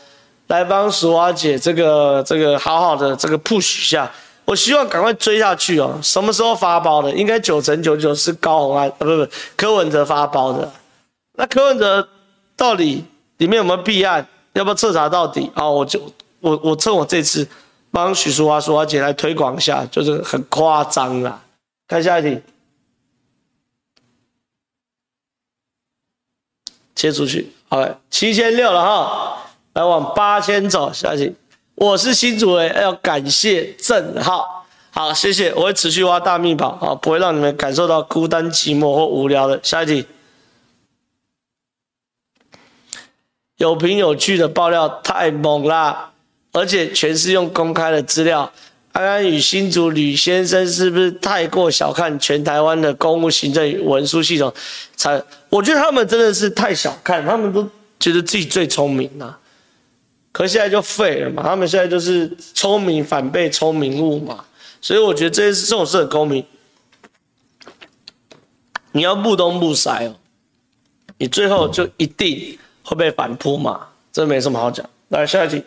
[0.49, 4.11] 来帮淑华姐这个这个好好的这个 push 一下，
[4.45, 5.99] 我希望赶快追下去哦。
[6.03, 7.13] 什么时候发包的？
[7.13, 10.73] 应该九成九九是高红安，呃，不不，柯文哲发包的。
[11.35, 12.09] 那柯文哲
[12.57, 13.05] 到底
[13.39, 14.27] 里面有没有弊案？
[14.55, 15.51] 要不要彻查到底？
[15.55, 16.01] 哦，我就
[16.41, 17.47] 我我趁我这次
[17.91, 21.43] 帮许淑华淑华姐来推广一下，就是很夸张啦。
[21.87, 22.41] 看下一题，
[26.95, 29.37] 切出去好，七千六了哈，
[29.75, 30.91] 来往八千走。
[30.93, 31.35] 下一题，
[31.75, 39.61] 我是新主人，要感谢郑浩，好，谢谢，我会持续挖大秘宝啊，不会让你们感受到孤单寂寞或无聊的。
[39.63, 40.07] 下一题，
[43.57, 46.13] 有凭有据的爆料太猛啦，
[46.53, 48.53] 而且全是用公开的资料。
[48.93, 54.51] 安安与新竹吕先生是不是太过小看全台湾的公务行政文书系统？
[54.97, 57.63] 才，我觉得他们真的是太小看，他们都
[58.01, 59.39] 觉得自己最聪明了，啊，
[60.33, 61.43] 可现在就废了嘛。
[61.43, 64.43] 他们现在就是聪明反被聪明误嘛。
[64.81, 66.43] 所以我觉得这些这种事很公平，
[68.93, 70.17] 你要不东不西哦，
[71.19, 73.89] 你最后就一定会被反扑嘛。
[74.13, 74.89] 这没什么好讲。
[75.09, 75.63] 来下一题。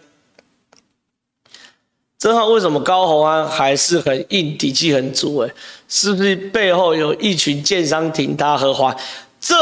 [2.17, 5.37] 正好为什么高虹安还是很硬，底气很足？
[5.37, 5.49] 哎，
[5.87, 8.93] 是不是背后有一群建商挺他和华？
[9.39, 9.55] 这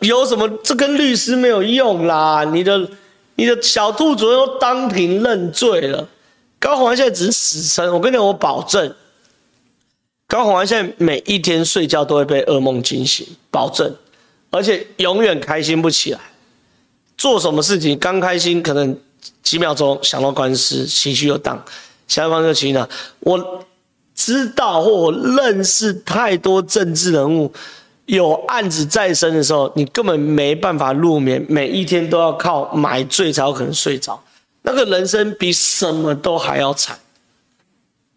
[0.00, 0.46] 有什么？
[0.62, 2.44] 这跟律师没有用啦！
[2.44, 2.86] 你的
[3.36, 6.06] 你的小兔主任都当庭认罪了，
[6.58, 7.94] 高虹安现在只是死撑。
[7.94, 8.94] 我跟你讲，我保证，
[10.26, 13.96] 高红安现在每一天睡觉都会被噩梦惊醒，保证，
[14.50, 16.20] 而且永远开心不起来。
[17.22, 18.98] 做什么事情刚开心，可能
[19.44, 21.64] 几秒钟想到官司，情绪又荡。
[22.08, 22.88] 下方就行了。
[23.20, 23.64] 我
[24.12, 27.52] 知道或我认识太多政治人物，
[28.06, 34.20] 有案子在身的时候，你根本没办法入眠，每一天都要靠买醉才有可能睡着。
[34.62, 36.98] 那个人生比什么都还要惨。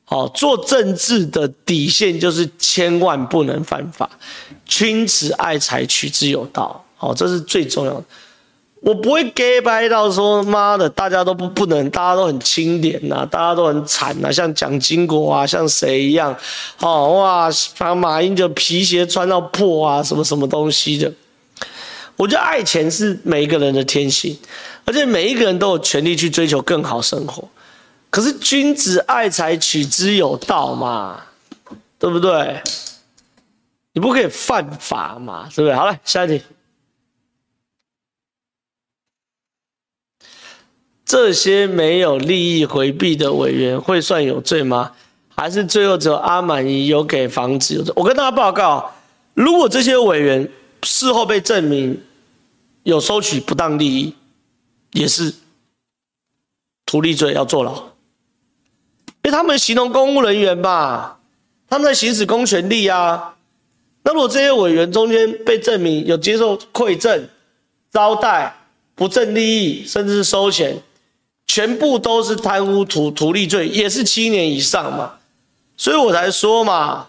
[0.05, 4.09] 好，做政治的底线就是千万不能犯法，
[4.65, 6.83] 君子爱财，取之有道。
[6.95, 8.03] 好，这是最重要的。
[8.85, 16.37] 我不会 gay 掰到说妈的，大家都不不能，大家都很清廉呐，大家都很惨呐，像蒋经国啊，像谁一样，
[16.81, 21.11] 哦哇，把马英九皮鞋穿到破啊，什么什么东西的。
[22.15, 24.37] 我觉得爱钱是每一个人的天性，
[24.85, 27.43] 而且每一个人都有权利去追求更好生活。
[28.11, 31.23] 可是君子爱财，取之有道嘛，
[31.97, 32.61] 对不对？
[33.93, 35.73] 你不可以犯法嘛，对不对？
[35.73, 36.43] 好了，下一题。
[41.05, 44.91] 这些没有利益回避的委员会算有罪吗？
[45.37, 47.93] 还是最后只有阿满姨有给房子有罪？
[47.95, 48.91] 我跟大家报告，
[49.33, 50.49] 如果这些委员
[50.83, 52.01] 事后被证明
[52.83, 54.15] 有收取不当利益，
[54.93, 55.33] 也是
[56.85, 61.19] 图利罪要坐牢，因为他们形同公务人员吧，
[61.69, 63.35] 他们在行使公权力啊。
[64.03, 67.27] 那如果这些委员中间被证明有接受馈赠、
[67.91, 68.55] 招待、
[68.95, 70.81] 不正利益，甚至是收钱。
[71.47, 75.13] 全部都是贪污图图利罪，也是七年以上嘛，
[75.77, 77.07] 所以我才说嘛，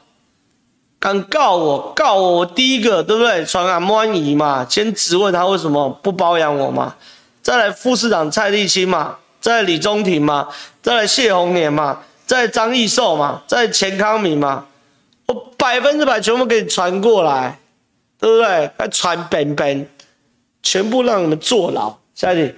[0.99, 3.45] 敢告我告我，我第一个对不对？
[3.45, 6.95] 传阿莫安怡嘛，先质问他为什么不包养我嘛，
[7.43, 10.49] 再来副市长蔡立青嘛，再来李中庭嘛，
[10.83, 14.67] 再来谢鸿年嘛，在张义寿嘛，再钱康明嘛，
[15.27, 17.59] 我百分之百全部给你传过来，
[18.21, 18.71] 对不对？
[18.79, 19.89] 还传本本，
[20.63, 21.97] 全部让你们坐牢。
[22.15, 22.55] 下一题，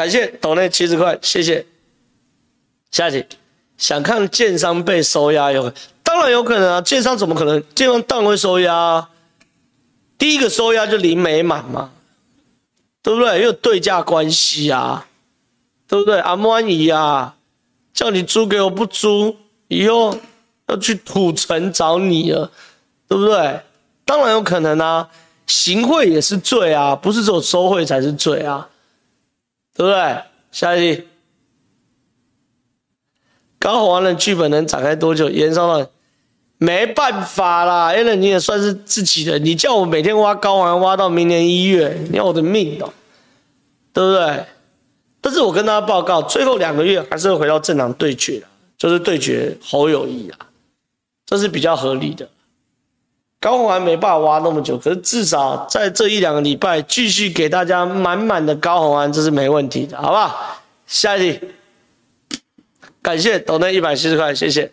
[0.00, 1.66] 感谢斗内七十块，谢谢。
[2.90, 3.26] 下一题，
[3.76, 5.70] 想看建商被收押有？
[6.02, 7.62] 当然有可能啊，建商怎么可能？
[7.74, 9.10] 建商当然会收押啊。
[10.16, 11.90] 第一个收押就林美满嘛，
[13.02, 13.40] 对不对？
[13.40, 15.06] 又有对价关系啊，
[15.86, 16.18] 对不对？
[16.20, 17.34] 阿莫安姨啊，
[17.92, 19.36] 叫你租给我不租，
[19.68, 20.16] 以后
[20.68, 22.50] 要去土城找你了，
[23.06, 23.60] 对不对？
[24.06, 25.10] 当然有可能啊，
[25.46, 28.66] 行贿也是罪啊，不是只有收贿才是罪啊，
[29.80, 30.22] 对不对？
[30.52, 31.04] 下一题，
[33.58, 35.30] 高虹安的剧本能展开多久？
[35.30, 35.88] 延烧了。
[36.58, 42.92] 没办法啦，Allen 你也算是自己的，你叫我每天挖高环挖到明年一月，你要我的命哦，
[43.94, 44.44] 对不对？
[45.22, 48.42] 但是我跟大家报告，最后两个月还是会回到正常对决，
[48.76, 50.38] 就是对决侯友谊啊，
[51.24, 52.28] 这是比较合理的。
[53.40, 60.62] 高虹还没办法挖那么久，可是至少在这一两个礼拜继续给大家满满的高虹安，这是没问题的，好不好？
[60.86, 61.48] 下一题，
[63.00, 64.70] 感谢岛内一百七十块，谢谢。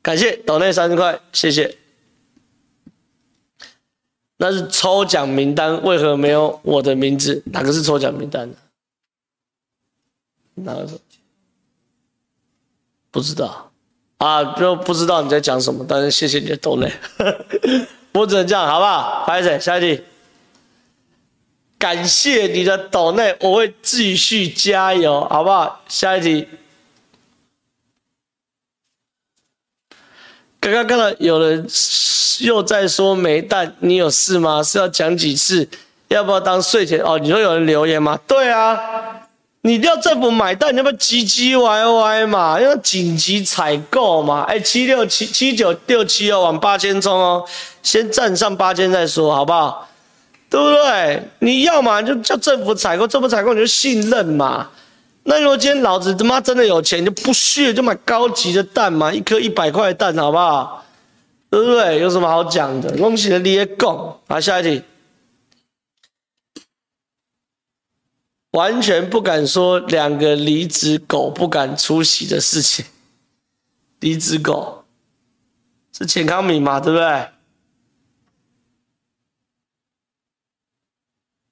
[0.00, 1.76] 感谢岛内三十块，谢谢。
[4.38, 7.42] 那是抽奖名单，为何没有我的名字？
[7.52, 8.50] 哪个是抽奖名单？
[10.54, 10.98] 哪个是？
[13.10, 13.69] 不知道
[14.20, 15.82] 啊，就不知道你在讲什么。
[15.88, 16.92] 但是谢谢你的斗内，
[18.12, 19.24] 我只能这样，好不好？
[19.26, 20.04] 拍谢，下一题。
[21.78, 25.82] 感谢你的斗内，我会继续加油，好不好？
[25.88, 26.46] 下一题。
[30.60, 31.66] 刚刚看到有人
[32.40, 34.62] 又在说没蛋，你有事吗？
[34.62, 35.66] 是要讲几次？
[36.08, 37.00] 要不要当税前？
[37.00, 38.20] 哦，你说有人留言吗？
[38.26, 39.19] 对啊，
[39.62, 42.58] 你要政府买单，你要不要唧唧歪歪嘛？
[42.58, 44.42] 要紧急采购嘛？
[44.48, 47.44] 哎，七六七七九六七哦，往八千冲哦，
[47.82, 49.86] 先站上八千再说，好不好？
[50.48, 51.22] 对不对？
[51.40, 54.68] 你要嘛就叫政府采购，政府采购你就信任嘛。
[55.24, 60.82] 那如果今天老子他妈真的有钱，就不屑就买高级的蛋嘛，一颗一百块的蛋，好不好？
[61.50, 61.98] 对不对？
[62.00, 62.90] 有什么好讲的？
[62.96, 63.94] 恭喜的你也讲。
[64.26, 64.82] 好，下一题，
[68.52, 72.84] 完全不敢说两个离职狗不敢出席的事情。
[74.00, 74.84] 离职狗
[75.96, 76.80] 是钱康明嘛？
[76.80, 77.28] 对不对？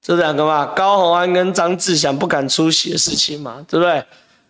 [0.01, 4.03] 这两个嘛，高虹安跟张志祥不敢出席的事情嘛，对不对？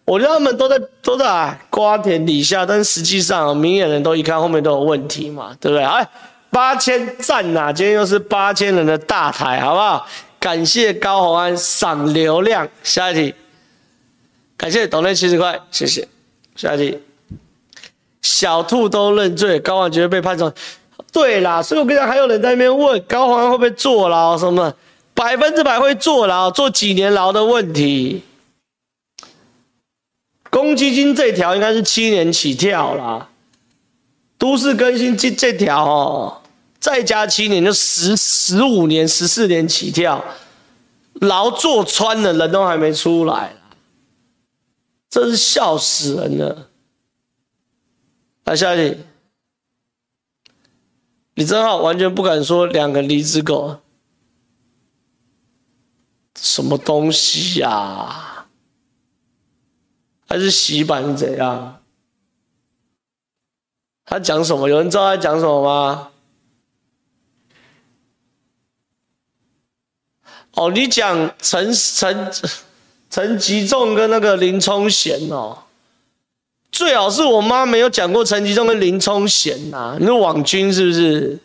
[0.06, 5.84] 我觉得他们都在都在瓜田李下，但是实际上明眼人都一看后面都有问题嘛，对不对？
[5.84, 6.10] 哎，
[6.50, 10.08] 八千赞呐，今天又是八千人的大台，好不好？
[10.40, 13.36] 感谢高宏安赏流量，下一题。
[14.56, 16.08] 感谢董内七十块，谢谢。
[16.56, 17.00] 下一题，
[18.22, 20.52] 小兔都认罪，高宏安绝对被判重。
[21.12, 24.74] 对啦，所以我跟你讲，还有人在那边问高宏安会不会坐牢什么？
[25.14, 28.24] 百分之百会坐牢，坐几年牢的问题。
[30.50, 33.30] 公积金这条应该是七年起跳啦，
[34.38, 36.39] 都市更新这这条哦，
[36.80, 40.24] 再加七年就十十五年、十四年起跳，
[41.16, 43.56] 牢坐穿了，人都还没出来，
[45.10, 46.70] 真是笑死人了。
[48.46, 48.98] 来下一题，
[51.36, 53.80] 李正浩完全不敢说两个离职狗。
[56.42, 58.48] 什么东西呀、啊？
[60.26, 61.82] 还是洗版是怎样？
[64.06, 64.70] 他讲什么？
[64.70, 66.09] 有人知道他讲什么吗？
[70.60, 72.32] 哦，你讲陈陈
[73.10, 75.58] 陈吉仲跟那个林冲贤哦，
[76.70, 81.40] 最好是我妈没有讲过陈吉仲跟林冲贤呐，你是网军是不是？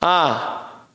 [0.00, 0.88] 啊？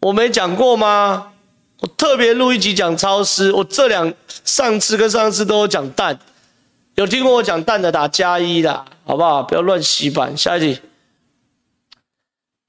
[0.00, 1.32] 我没讲过吗？
[1.80, 3.50] 我特别录一集讲超市。
[3.50, 6.16] 我这两上次跟上次都有讲蛋，
[6.94, 9.42] 有听过我讲蛋的打加一的，好不好？
[9.42, 10.36] 不要乱洗版。
[10.36, 10.80] 下一题，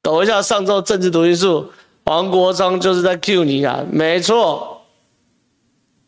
[0.02, 1.72] 抖一下上周政治读心术，
[2.12, 4.82] 黄国昌就是在 Q 你啊，没错，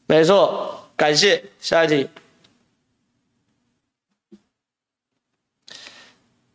[0.05, 1.45] 没错，感谢。
[1.61, 2.09] 下一题，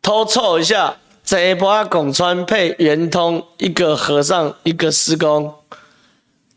[0.03, 0.95] 偷凑一下。
[1.23, 5.51] 这一波拱川配圆通，一个和尚一个师公，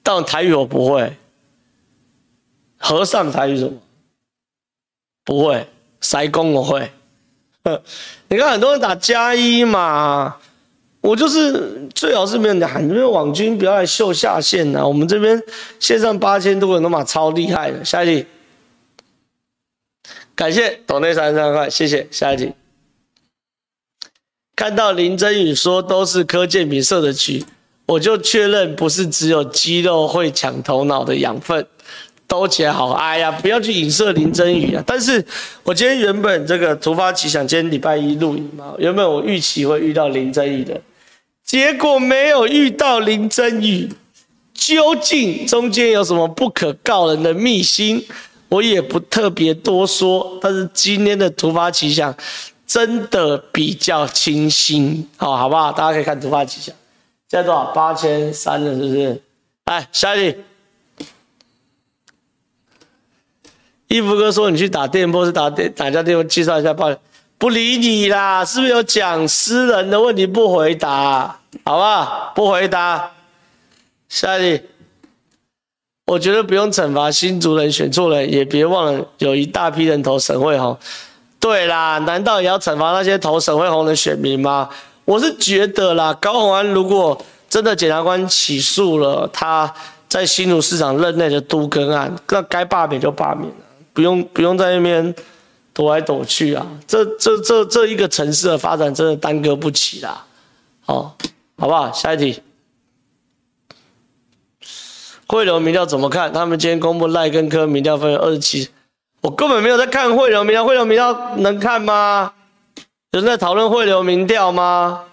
[0.03, 1.17] 但台语我不会。
[2.77, 3.73] 和尚台语什么？
[5.25, 5.67] 不会。
[6.03, 6.93] 师公我会。
[8.29, 10.37] 你看很多人打加一嘛，
[11.03, 14.87] 我就是最好是没有人喊，因为网军不要来秀下限呐、啊。
[14.87, 15.43] 我们这边
[15.79, 17.85] 线上八千多人都嘛超厉害的。
[17.85, 18.27] 下一题，
[20.35, 22.07] 感谢董内三十三块，谢谢。
[22.11, 22.53] 下一题，
[24.57, 27.45] 看到林真宇说都是柯建铭设的局，
[27.87, 31.67] 我就确认不是只有肌肉会抢头脑的养分。
[32.29, 34.83] 都起来好，哎呀，不要去影射林真宇啊！
[34.87, 35.23] 但是
[35.65, 40.81] 我今天原本这个突发奇想，今天礼拜一录影嘛，原本我预期会遇到林真宇的，
[41.45, 43.91] 结果没有遇到林真宇。
[44.55, 48.07] 究竟中间有什么不可告人的秘辛，
[48.49, 50.39] 我也不特别多说。
[50.41, 52.15] 但是今天的突发奇想
[52.65, 55.73] 真的比较清新，好，好不好？
[55.73, 56.73] 大家可以看突发奇想，
[57.29, 57.73] 现在多少？
[57.73, 59.23] 八千三了，是不是？
[59.65, 60.39] 来，下一题。
[63.89, 66.23] 衣服哥说：“你去打电波是打电哪家电话？
[66.25, 66.97] 介绍一下，吧
[67.43, 71.41] 不理你啦，是不是有讲私人的问题不回答？
[71.65, 72.33] 好不好？
[72.37, 73.11] 不回答。
[74.09, 74.65] 下一题，
[76.07, 80.79] 我觉得不用惩罚新竹人选错人，也别忘了有一大批人投沈慧虹。
[81.41, 84.69] 对啦，难道也要惩罚那些投沈慧虹的选民吗？
[85.05, 87.21] 我是觉得啦，高虹安如果
[87.51, 89.75] 真的检察官起诉了他
[90.09, 93.57] 在新竹市长任内的都更案，那该罢免就罢免了。”
[93.93, 95.13] 不用不用在那边
[95.75, 96.67] 躲来躲去啊！
[96.87, 100.27] 这这这这一个城市的发展真的耽搁不起啦！
[100.85, 101.17] 好，
[101.57, 101.91] 好不好？
[101.93, 102.43] 下一题，
[105.27, 106.33] 汇流民调怎么看？
[106.33, 108.69] 他们今天公布赖跟柯民调分二十七，
[109.23, 112.35] 我根本没有在看汇流民调，汇流民调能看吗？
[113.13, 115.05] 有人在讨论汇流民调吗？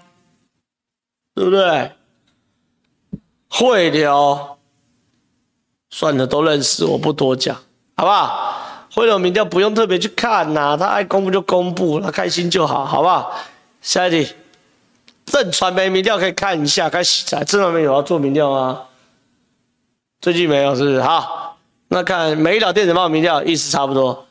[1.36, 1.92] 对不对？
[3.48, 4.58] 汇流，
[5.90, 7.56] 算了，都认识，我不多讲，
[7.96, 8.69] 好不好？
[9.00, 13.34] 为了民调不用特别去看呐，他爱公布就公布，他开心就好，好不好？
[13.82, 14.36] 下一题，
[15.26, 18.82] 正传媒民调可以看一下，开始在震传媒有要做民调吗？
[20.20, 21.02] 最近没有，是不是？
[21.02, 24.28] 好，那看美岛电子报民调意思差不多。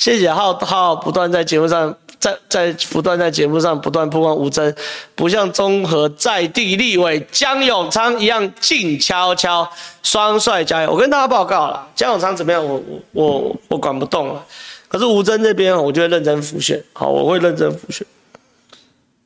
[0.00, 1.94] 谢谢浩浩不断在节目上。
[2.18, 4.74] 在在不断在节目上不断曝光吴峥，
[5.14, 9.66] 不像中和在地立委江永昌一样静悄悄，
[10.02, 10.90] 双帅加油！
[10.90, 12.62] 我跟大家报告了，江永昌怎么样？
[12.62, 12.82] 我
[13.12, 14.44] 我我管不动了。
[14.86, 16.82] 可是吴峥这边，我就会认真辅选。
[16.92, 18.06] 好，我会认真辅选。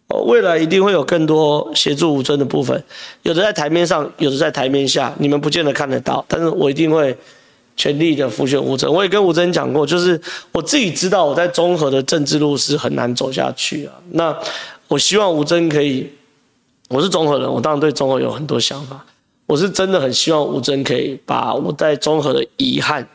[0.06, 2.80] 哦，未来一定会有更多协助吴峥的部分，
[3.22, 7.16] 有的在台面上，有的在台面下，你们不见得看得到，但是我一定会。
[7.76, 10.20] 全力的辅选吴峥，我也跟吴峥讲过，就是
[10.52, 13.94] 我自己知道我在中和的政治路是很难走下去啊。
[14.10, 14.36] 那
[14.88, 16.08] 我希望吴峥可以，
[16.88, 19.04] 我是中和人，我当然对中和有很多想法。
[19.46, 23.06] 我是真的很希望吴峥可以把我在中和的遗憾，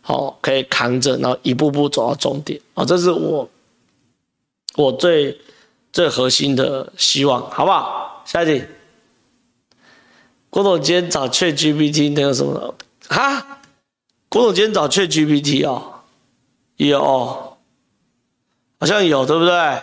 [0.00, 2.84] 好可以扛着，然后一步步走到终点啊。
[2.84, 3.48] 这是我
[4.76, 5.36] 我最
[5.92, 8.22] 最核心的希望，好不好？
[8.24, 8.64] 下一题，
[10.48, 12.74] 郭董今天找 ChatGPT 那个什么
[13.08, 13.55] 哈？
[14.28, 16.00] 郭总今天找 ChatGPT 哦，
[16.76, 17.00] 有，
[18.78, 19.82] 好像有，对不对？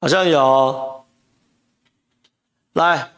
[0.00, 1.04] 好像有，
[2.74, 3.10] 来，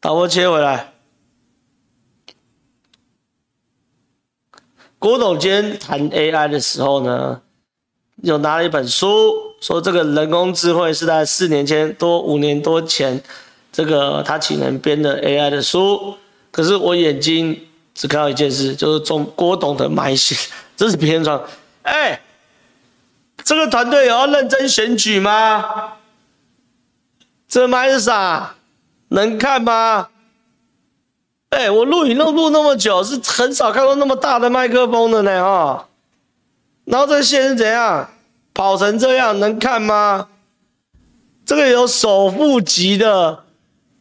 [0.00, 0.92] 导播切回来。
[4.98, 7.42] 郭董今天谈 AI 的时候呢，
[8.16, 13.22] 有拿了一本书，说这个人工智慧是在四年前多五年多前，
[13.70, 16.16] 这个他请人编的 AI 的书，
[16.50, 17.64] 可是我眼睛。
[17.94, 20.38] 只看到一件事，就是中郭董的买线，
[20.76, 21.36] 这是偏传。
[21.82, 22.20] 哎、欸，
[23.42, 25.94] 这个团队有要认真选举吗？
[27.48, 28.54] 这麦是啥？
[29.08, 30.10] 能看吗？
[31.48, 35.88] 哎、我录影录录那么久，是很少看到那么大的麦克风的呢，哈。
[36.84, 38.08] 然后这线是怎样？
[38.54, 40.28] 跑成这样，能看吗？
[41.44, 43.42] 这个有首富级的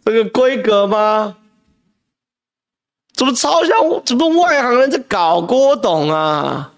[0.05, 1.37] 这个规格吗？
[3.17, 3.75] 怎么超像？
[4.05, 6.71] 怎么外行人在搞郭董啊？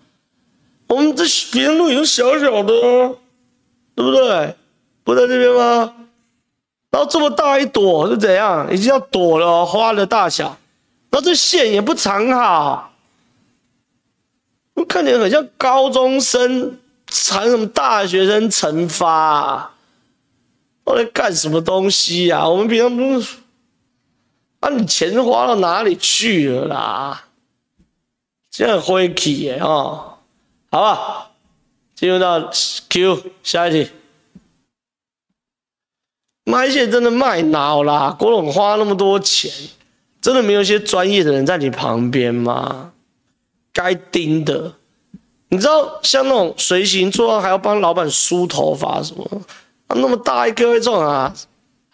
[0.88, 2.74] 我们这别人录影小小的，
[3.94, 4.56] 对不对？
[5.04, 5.94] 不在这边吗？
[6.92, 8.74] 然后这么大一朵是怎样？
[8.74, 10.58] 已经要朵了，花的大小。
[11.12, 12.94] 然后这线也不藏好，
[14.88, 19.72] 看起来很像高中生缠什么大学生成发啊？
[20.86, 22.50] 我在干什么东西呀、啊？
[22.50, 23.36] 我们平常不是。
[24.60, 27.26] 啊，你钱花到哪里去了啦？
[28.51, 30.18] 这样灰气耶哦，
[30.72, 31.32] 好吧，
[31.95, 32.49] 进入到
[32.89, 33.91] Q 下一题。
[36.45, 38.16] 卖线真的卖脑啦！
[38.18, 39.51] 郭董花那么多钱，
[40.20, 42.91] 真的没有一些专业的人在你旁边吗？
[43.72, 44.74] 该盯的，
[45.49, 49.41] 你知道像那种随行做，还要帮老板梳头发什么？
[49.89, 51.32] 那么大一个会中啊！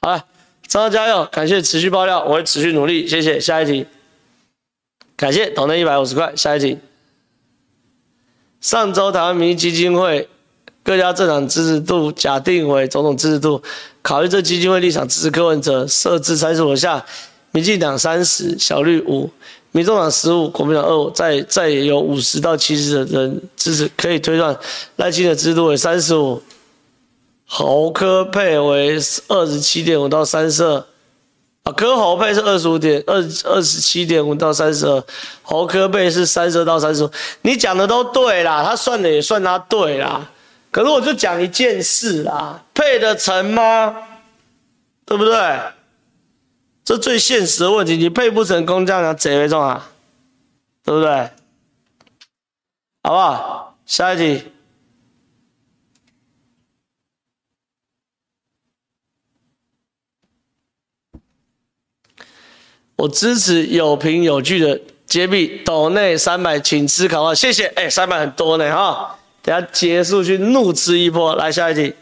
[0.01, 0.25] 好了，
[0.67, 3.39] 张浩加油，感谢持续爆料，我会持续努力，谢谢。
[3.39, 3.85] 下一题，
[5.15, 6.33] 感谢抖内一百五十块。
[6.35, 6.77] 下一题，
[8.59, 10.27] 上周台湾民意基金会
[10.83, 13.61] 各家政党支持度假定为总统支持度，
[14.01, 17.05] 考虑这基金会立场支持柯文哲，设置参数如下：
[17.51, 19.29] 民进党三十，小绿五，
[19.71, 24.57] 民众党十五，国民党二五，再再有五十到七十的人支持，可以推断
[24.95, 26.41] 赖清的支持度为三十五。
[27.45, 30.85] 猴科配为二十七点五到三十二，
[31.63, 35.03] 啊，科猴配是二十五点二二十七点五到三十二，
[35.43, 37.11] 侯柯配是三十二到三十五。
[37.43, 40.29] 你讲的都对啦，他算的也算他对啦。
[40.71, 43.95] 可是我就讲一件事啦，配得成吗？
[45.05, 45.59] 对不对？
[46.83, 49.89] 这最现实的问题，你配不成功，这样谁会中啊？
[50.83, 51.29] 对不对？
[53.03, 53.77] 好不好？
[53.85, 54.51] 下一题。
[63.05, 67.67] 我支持有凭有据的揭弊，斗内三百，请思考啊，谢谢。
[67.67, 71.35] 哎，三百很多呢哈，等下结束去怒吃一波。
[71.35, 71.93] 来下一题，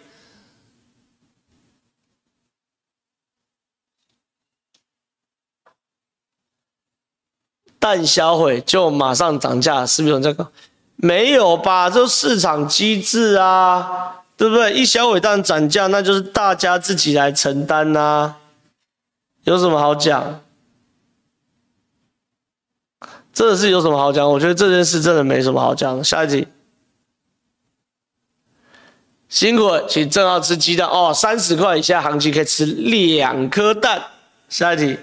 [7.78, 10.48] 蛋销毁就马上涨价，是不是这个？
[10.96, 14.72] 没有吧，这市场机制啊，对不对？
[14.72, 18.36] 一销毁蛋涨价，那就是大家自己来承担呐、
[19.44, 20.40] 有什么好讲？
[23.34, 24.30] 这是有什么好讲？
[24.30, 26.04] 我觉得这件事真的没什么好讲的。
[26.04, 26.48] 下一题，
[29.28, 34.04] 辛苦了，请正浩吃鸡蛋哦，三十块以下行情可以吃两颗蛋。
[34.50, 34.98] 下一题，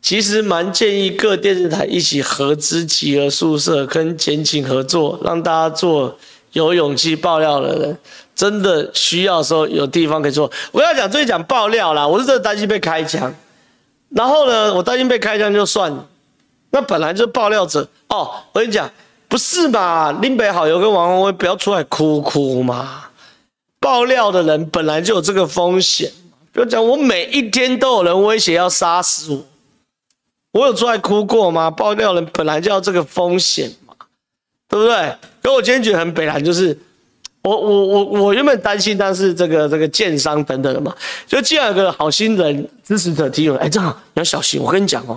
[0.00, 6.18] 其实蛮建议各电视台一起合资集合宿舍，跟检警合作，让大家做
[6.52, 7.98] 有勇气爆料的人，
[8.34, 10.50] 真的需要的时候有地方可以做。
[10.72, 13.34] 我要讲最近讲爆料啦，我是真的担心被开枪。
[14.16, 16.06] 然后呢，我担心被开枪就算了，
[16.70, 18.30] 那本来就爆料者哦。
[18.52, 18.90] 我跟你讲，
[19.28, 20.10] 不是嘛？
[20.22, 23.04] 林北好友跟王鸿薇不要出来哭哭嘛。
[23.78, 26.10] 爆料的人本来就有这个风险。
[26.50, 29.34] 不要讲，我每一天都有人威胁要杀死
[30.52, 31.70] 我，我有出来哭过吗？
[31.70, 33.94] 爆料人本来就要这个风险嘛，
[34.66, 35.14] 对不对？
[35.42, 36.78] 可我今天觉得很北烂，就是。
[37.46, 40.92] 我我我我原本担心，但是这个这个建商等等的嘛，
[41.28, 45.16] 就既然有个好心人支持者提问，哎，正好你要小心，我跟你讲哦，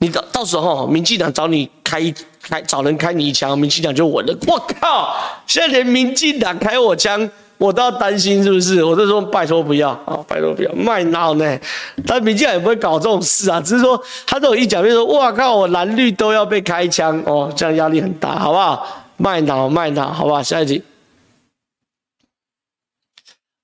[0.00, 2.12] 你到到时候民进党找你开
[2.42, 4.36] 开找人开你一枪，民进党就稳了。
[4.48, 5.14] 我靠，
[5.46, 8.82] 现在连民进党开我枪，我都要担心是不是？
[8.82, 11.56] 我就说拜托不要啊，拜托不要卖脑呢。
[12.04, 13.96] 但民进党也不会搞这种事啊，只是说
[14.26, 19.06] 他这种一讲，就说哇靠，我蓝绿都要被开枪哦，这样压力很大，好不好？
[19.18, 20.42] 卖脑卖脑，好不好？
[20.42, 20.82] 下一题。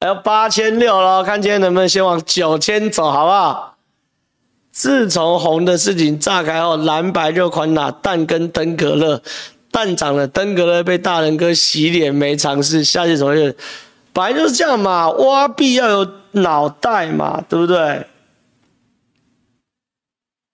[0.00, 3.76] 还有八千六了，看今天能不能先往九千走，好不好？
[4.70, 9.22] 自从红的事情炸开后，蓝白就狂打蛋跟登革热，
[9.70, 13.54] 蛋涨了，登革热被大人哥洗脸没尝试，下去怎么样？
[14.12, 18.06] 本来就是这样嘛，挖币要有脑袋嘛，对不对？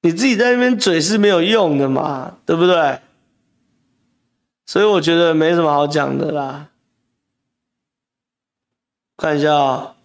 [0.02, 3.00] 你自己在那边嘴是没有用的嘛，对不对？
[4.66, 6.68] 所以我觉得没什么好讲的啦。
[9.16, 9.54] 看一下。
[9.54, 9.96] 啊，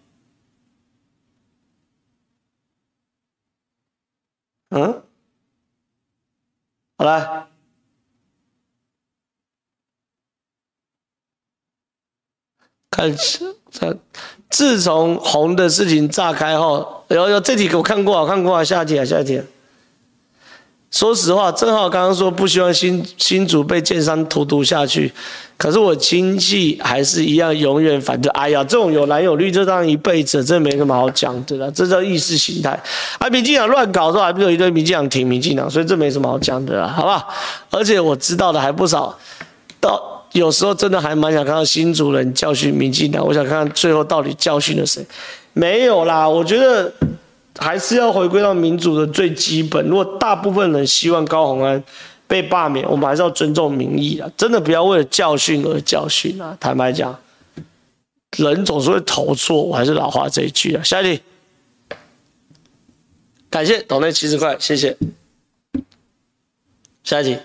[4.70, 5.02] 嗯，
[6.98, 7.46] 好来，
[12.90, 13.16] 看，
[13.70, 13.98] 这，
[14.50, 19.42] 自从红的事情炸开后，有有这题给我看过，啊看过啊，下一题啊，下一题。
[20.90, 25.12] 说实话，正浩刚刚说不希望新新主被建商荼毒下去，
[25.58, 28.30] 可是我亲戚还是一样永远反对。
[28.30, 32.80] 哎呀，这种有蓝有绿，这当一辈子，这没什么好讲的啦，这叫意识形态。
[33.18, 37.28] 啊，民进党乱搞的时候，还不是有一堆民进党挺民进党，所以这没什么好讲的啦，好不好？
[37.70, 39.18] 而且我知道的还不少，
[39.80, 45.04] 到有时候真的还蛮想看到新主人教训民进党，我想看看最后到底教训了谁？
[45.52, 46.90] 没有啦，我觉得。
[47.60, 49.84] 还是要回归到民主的最基本。
[49.88, 51.82] 如果大部分人希望高虹安
[52.28, 54.30] 被罢免，我们还是要尊重民意啊！
[54.36, 56.54] 真的不要为了教训而教训啊！
[56.60, 57.18] 坦白讲，
[58.36, 60.82] 人总是会投错，我还是老话这一句啊。
[60.84, 61.22] 下一题，
[63.48, 64.96] 感谢斗内七十块，谢谢。
[67.02, 67.38] 下一题，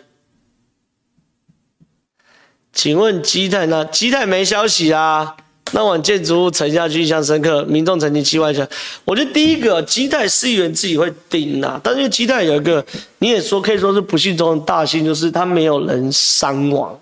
[2.73, 3.85] 请问基泰呢？
[3.85, 5.37] 基泰没消息啊。
[5.75, 7.63] 那晚建筑物沉下去，印象深刻。
[7.65, 8.67] 民众曾经期望一下，
[9.05, 12.83] 我觉得第一个基泰市议员自己会顶呐，但是基泰有一个，
[13.17, 16.95] 你也说可以说是不幸中的大幸，就是他没有人伤亡，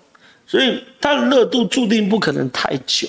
[0.46, 3.06] 所以它的热度注定不可能太久。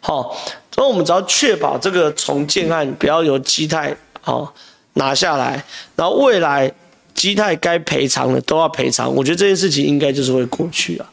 [0.00, 0.36] 好，
[0.74, 4.52] 所以我们只要确保这个重建案不要由基泰好
[4.94, 6.72] 拿下来，然后未来
[7.14, 9.14] 基泰该赔偿的都要赔偿。
[9.14, 11.06] 我觉得这件事情应该就是会过去啊。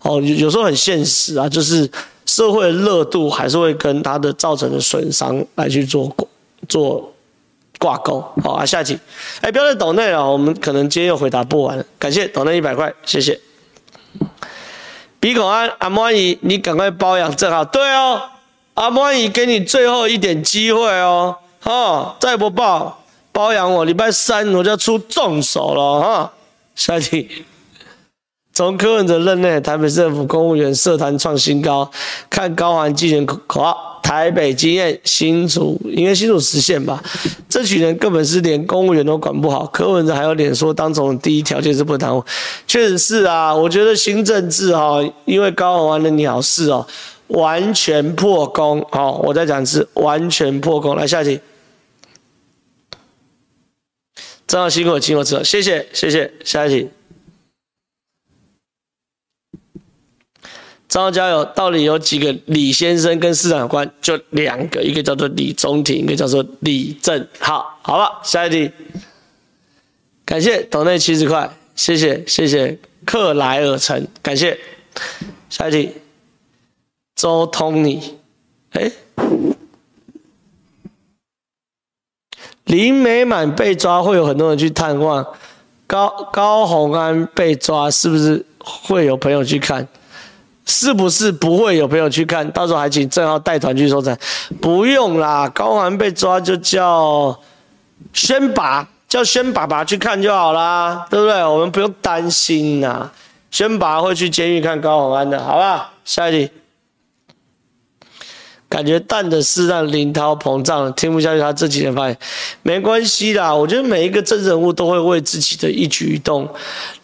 [0.00, 1.90] 哦，有有时候很现实啊，就是
[2.26, 6.14] 社会热度还是会跟它的造成的损伤来去做
[6.68, 7.12] 做
[7.78, 8.24] 挂钩。
[8.42, 8.98] 好啊，下一题，
[9.40, 11.84] 哎，不要再抖内了，我们可能今天又回答不完了。
[11.98, 13.38] 感谢抖内一百块，谢谢。
[15.20, 18.22] 比孔安阿莫姨，你赶快包养正好，对哦，
[18.74, 26.32] 阿莫姨给你最后一点机会哦，哈，再不报包养我，礼拜三我就要出重手了哈。
[26.74, 27.44] 下一题。
[28.54, 31.90] 从柯文哲任内，台北市政府公务员社团创新高。
[32.30, 37.02] 看高虹安竞选口口号，台北经验，新竹应该新竹实现吧？
[37.48, 39.66] 这群人根本是连公务员都管不好。
[39.66, 42.24] 柯文哲还有脸说当总第一条件是不贪污，
[42.68, 43.52] 确实是啊。
[43.52, 46.86] 我觉得新政治哈，因为高虹安的鸟事哦，
[47.26, 48.86] 完全破功。
[48.92, 50.94] 好，我再讲一次，完全破功。
[50.94, 51.40] 来下一题，
[54.46, 56.32] 正好辛苦，请我吃，谢谢谢谢。
[56.44, 56.88] 下一题。
[60.94, 63.90] 张家有到底有几个李先生跟市长有关？
[64.00, 67.66] 就两个，一个叫做李中庭，一个叫做李正浩。
[67.82, 68.70] 好了，下一题。
[70.24, 74.56] 感谢斗内七十块，谢谢谢谢克莱尔城，感谢。
[75.50, 75.90] 下一题。
[77.16, 78.16] 周通你，
[78.70, 78.92] 哎，
[82.66, 85.26] 林美满被抓，会有很多人去探望。
[85.88, 89.88] 高高虹安被抓，是不是会有朋友去看？
[90.66, 92.50] 是不是不会有朋友去看？
[92.52, 94.18] 到时候还请正浩带团去收产。
[94.62, 97.38] 不用啦，高虹安被抓就叫
[98.14, 101.44] 轩爸，叫轩爸爸去看就好啦，对不对？
[101.44, 103.10] 我们不用担心呐。
[103.50, 105.92] 轩爸会去监狱看高虹安的，好吧？
[106.04, 106.50] 下一题。
[108.66, 112.18] 感觉蛋的是让林涛膨胀了，听不下去他这几天发言，
[112.62, 113.54] 没关系啦。
[113.54, 116.48] 我觉得每一个真人物都会为自己的一举一动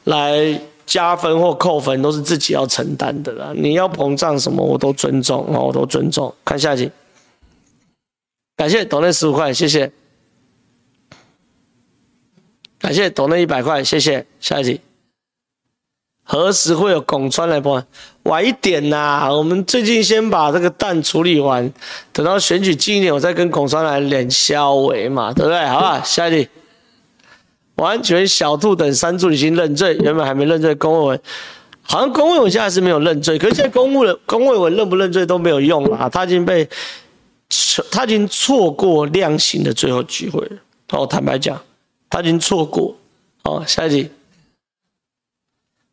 [0.05, 0.59] 来。
[0.91, 3.53] 加分或扣分都是自己要承担的啦。
[3.55, 6.35] 你要膨胀什么，我都尊重啊，我都尊重。
[6.45, 6.91] 看下一集，
[8.57, 9.93] 感谢董内十五块，谢谢。
[12.81, 14.27] 感谢董内一百块，谢谢。
[14.41, 14.81] 下一集，
[16.25, 17.81] 何时会有拱川来播？
[18.25, 21.73] 晚一点呐，我们最近先把这个蛋处理完，
[22.13, 25.65] 等到选举近一点，我再跟拱川来练肖话嘛，对不对？
[25.69, 26.49] 好吧，下一集。
[27.81, 30.75] 完全小兔等三助已经认罪，原本还没认罪。
[30.75, 31.21] 公卫文
[31.83, 36.09] 好像公卫文现在是没有认罪，可是现在公务的公卫文认不认罪都没有用了！
[36.11, 36.69] 他已经被
[37.91, 40.57] 他已经错过量刑的最后机会了。
[40.91, 41.61] 哦，坦白讲，
[42.09, 42.95] 他已经错过。
[43.43, 44.11] 哦，下一题，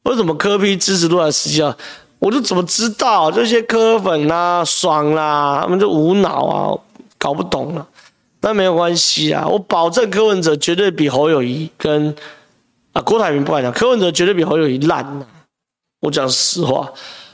[0.03, 1.73] 为什么科批支持多少时间？
[2.19, 3.31] 我就怎么知道？
[3.31, 6.77] 这些科粉啊，爽啦、他们就无脑啊，
[7.17, 7.87] 搞不懂了。
[8.41, 12.15] 那没有关系啊，我保证柯文哲绝对比侯友谊跟
[12.93, 15.25] 啊郭台铭不敢讲，柯文哲绝对比侯友谊烂呐。
[16.01, 16.87] 我讲实话，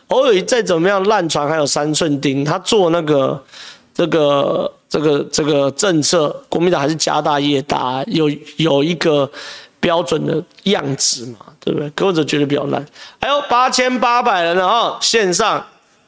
[0.08, 3.44] 侯友谊再怎么样烂船还有三寸钉，他做那个
[3.94, 9.30] 这个这个这个政策，国民党还是家大业大，有有一个
[9.82, 11.90] 标准的样子嘛，对不对？
[11.90, 12.84] 柯文哲绝对比较烂。
[13.20, 15.64] 还有八千八百人了啊，线上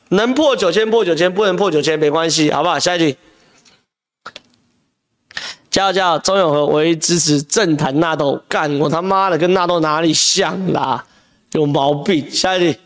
[0.10, 2.80] 能破九千破九千，不能破九千没关系，好不好？
[2.80, 3.18] 下一题。
[5.76, 6.20] 加油加油！
[6.20, 11.04] 钟永和唯一支持政坛纳豆，干我他妈的跟纳豆哪里像啦？
[11.52, 12.32] 有毛病！
[12.32, 12.80] 下一题，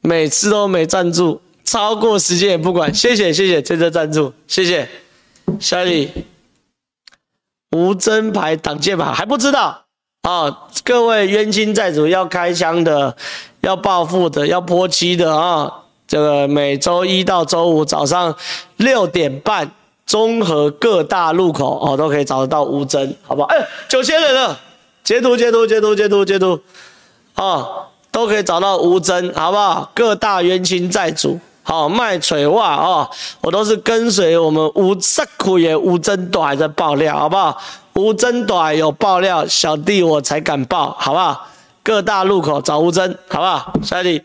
[0.00, 4.88] 每次都没赞助，超过时间也不管， 谢谢谢谢这次赞助，谢谢。
[5.60, 6.24] 下一题，
[7.72, 9.84] 无真牌挡箭牌还不知道
[10.22, 13.14] 啊、各位冤亲债主要开枪的，
[13.60, 15.70] 要报复的，要泼漆的啊、
[16.08, 18.34] 这个每周一到周五早上
[18.78, 19.70] 六点半。
[20.06, 23.48] 综合各大路口哦，都可以找得到吴峥，好不好？
[23.48, 24.56] 哎，九千人了，
[25.02, 26.60] 截图截图截图截图截图，
[27.34, 29.90] 哦，都可以找到吴峥，好不好？
[29.92, 37.58] 各大冤亲债主，好卖锤话哦，我都是跟随我们吴萨库爷吴峥短在爆料，好不好？
[37.94, 41.48] 吴峥短有爆料，小弟我才敢爆，好不好？
[41.82, 43.72] 各大路口找吴峥，好不好？
[43.82, 44.22] 小弟。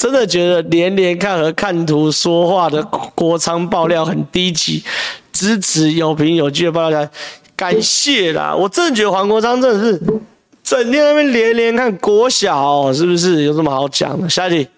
[0.00, 2.82] 真的觉得连连看和看图说话的
[3.14, 4.82] 郭昌爆料很低级，
[5.30, 7.06] 支持有凭有据的爆料，
[7.54, 8.56] 感谢啦！
[8.56, 10.02] 我真的觉得黄国昌真的是
[10.64, 14.26] 整天在那边连连看国小，是不是有什么好讲的？
[14.26, 14.70] 下一题，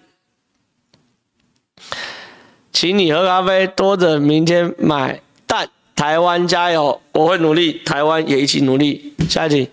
[2.73, 5.69] 请你喝咖啡，多着明天买蛋。
[5.95, 9.13] 台湾加油，我会努力，台湾也一起努力。
[9.29, 9.69] 下一题，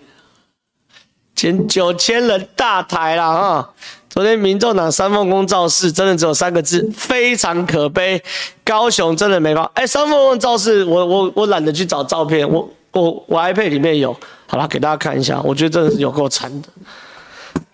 [1.35, 3.75] 前九千人大台了哈。
[4.11, 8.21] 昨天民众党三凤宫造势，真的只有三个字，非常可悲。
[8.65, 9.71] 高雄真的没办法。
[9.75, 14.13] 哎，三凤宫造势，我我我懒得去找照片，我我我 iPad 里面有，
[14.49, 15.41] 好了，给大家看一下。
[15.43, 16.69] 我觉得真的是有够惨的。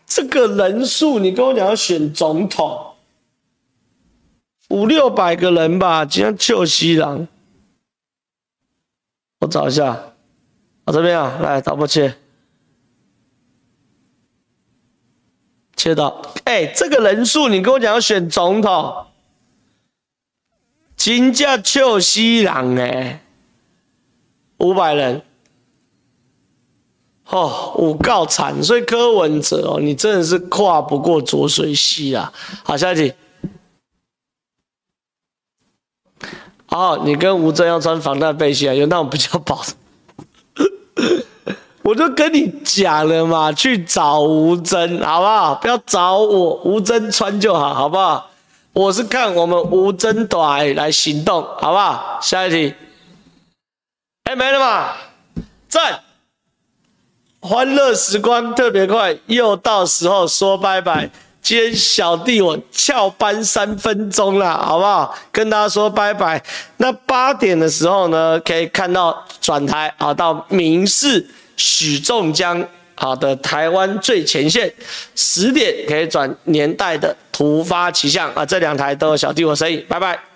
[0.07, 2.79] 这个人数，你跟我讲要选总统，
[4.69, 7.27] 五六百个人吧，今天就西郎。
[9.41, 9.99] 我找一下，
[10.85, 12.15] 我这边啊，来导播切。
[15.77, 19.07] 切到，哎、欸，这个人数，你跟我讲要选总统，
[20.97, 23.23] 金价就西郎哎，
[24.57, 25.23] 五百人，
[27.29, 32.33] 哦，五告惨，所以柯文哲哦，你真的是跨不过浊水溪啊！
[32.65, 33.13] 好，下一题，
[36.69, 39.75] 哦，你跟吴峥要穿防弹背心啊，有那种比较薄的。
[41.87, 45.55] 我就跟你讲了嘛，去找吴峥，好不好？
[45.55, 48.29] 不要找我，吴峥穿就好，好不好？
[48.73, 52.19] 我是看我们吴峥队来行动，好不好？
[52.21, 52.75] 下一题，
[54.25, 54.95] 哎，没了嘛？
[55.69, 56.01] 赞，
[57.41, 61.09] 欢乐时光特别快，又到时候说拜拜。
[61.41, 65.15] 今天小弟我翘班三分钟了，好不好？
[65.31, 66.43] 跟大家说拜拜。
[66.79, 71.25] 那八点的时候呢，可以看到转台啊，到民视。
[71.57, 74.73] 许仲江，好的，台湾最前线，
[75.15, 80.36] 十点可以转年代的突发奇想啊，这两台都有小弟我声音，拜拜。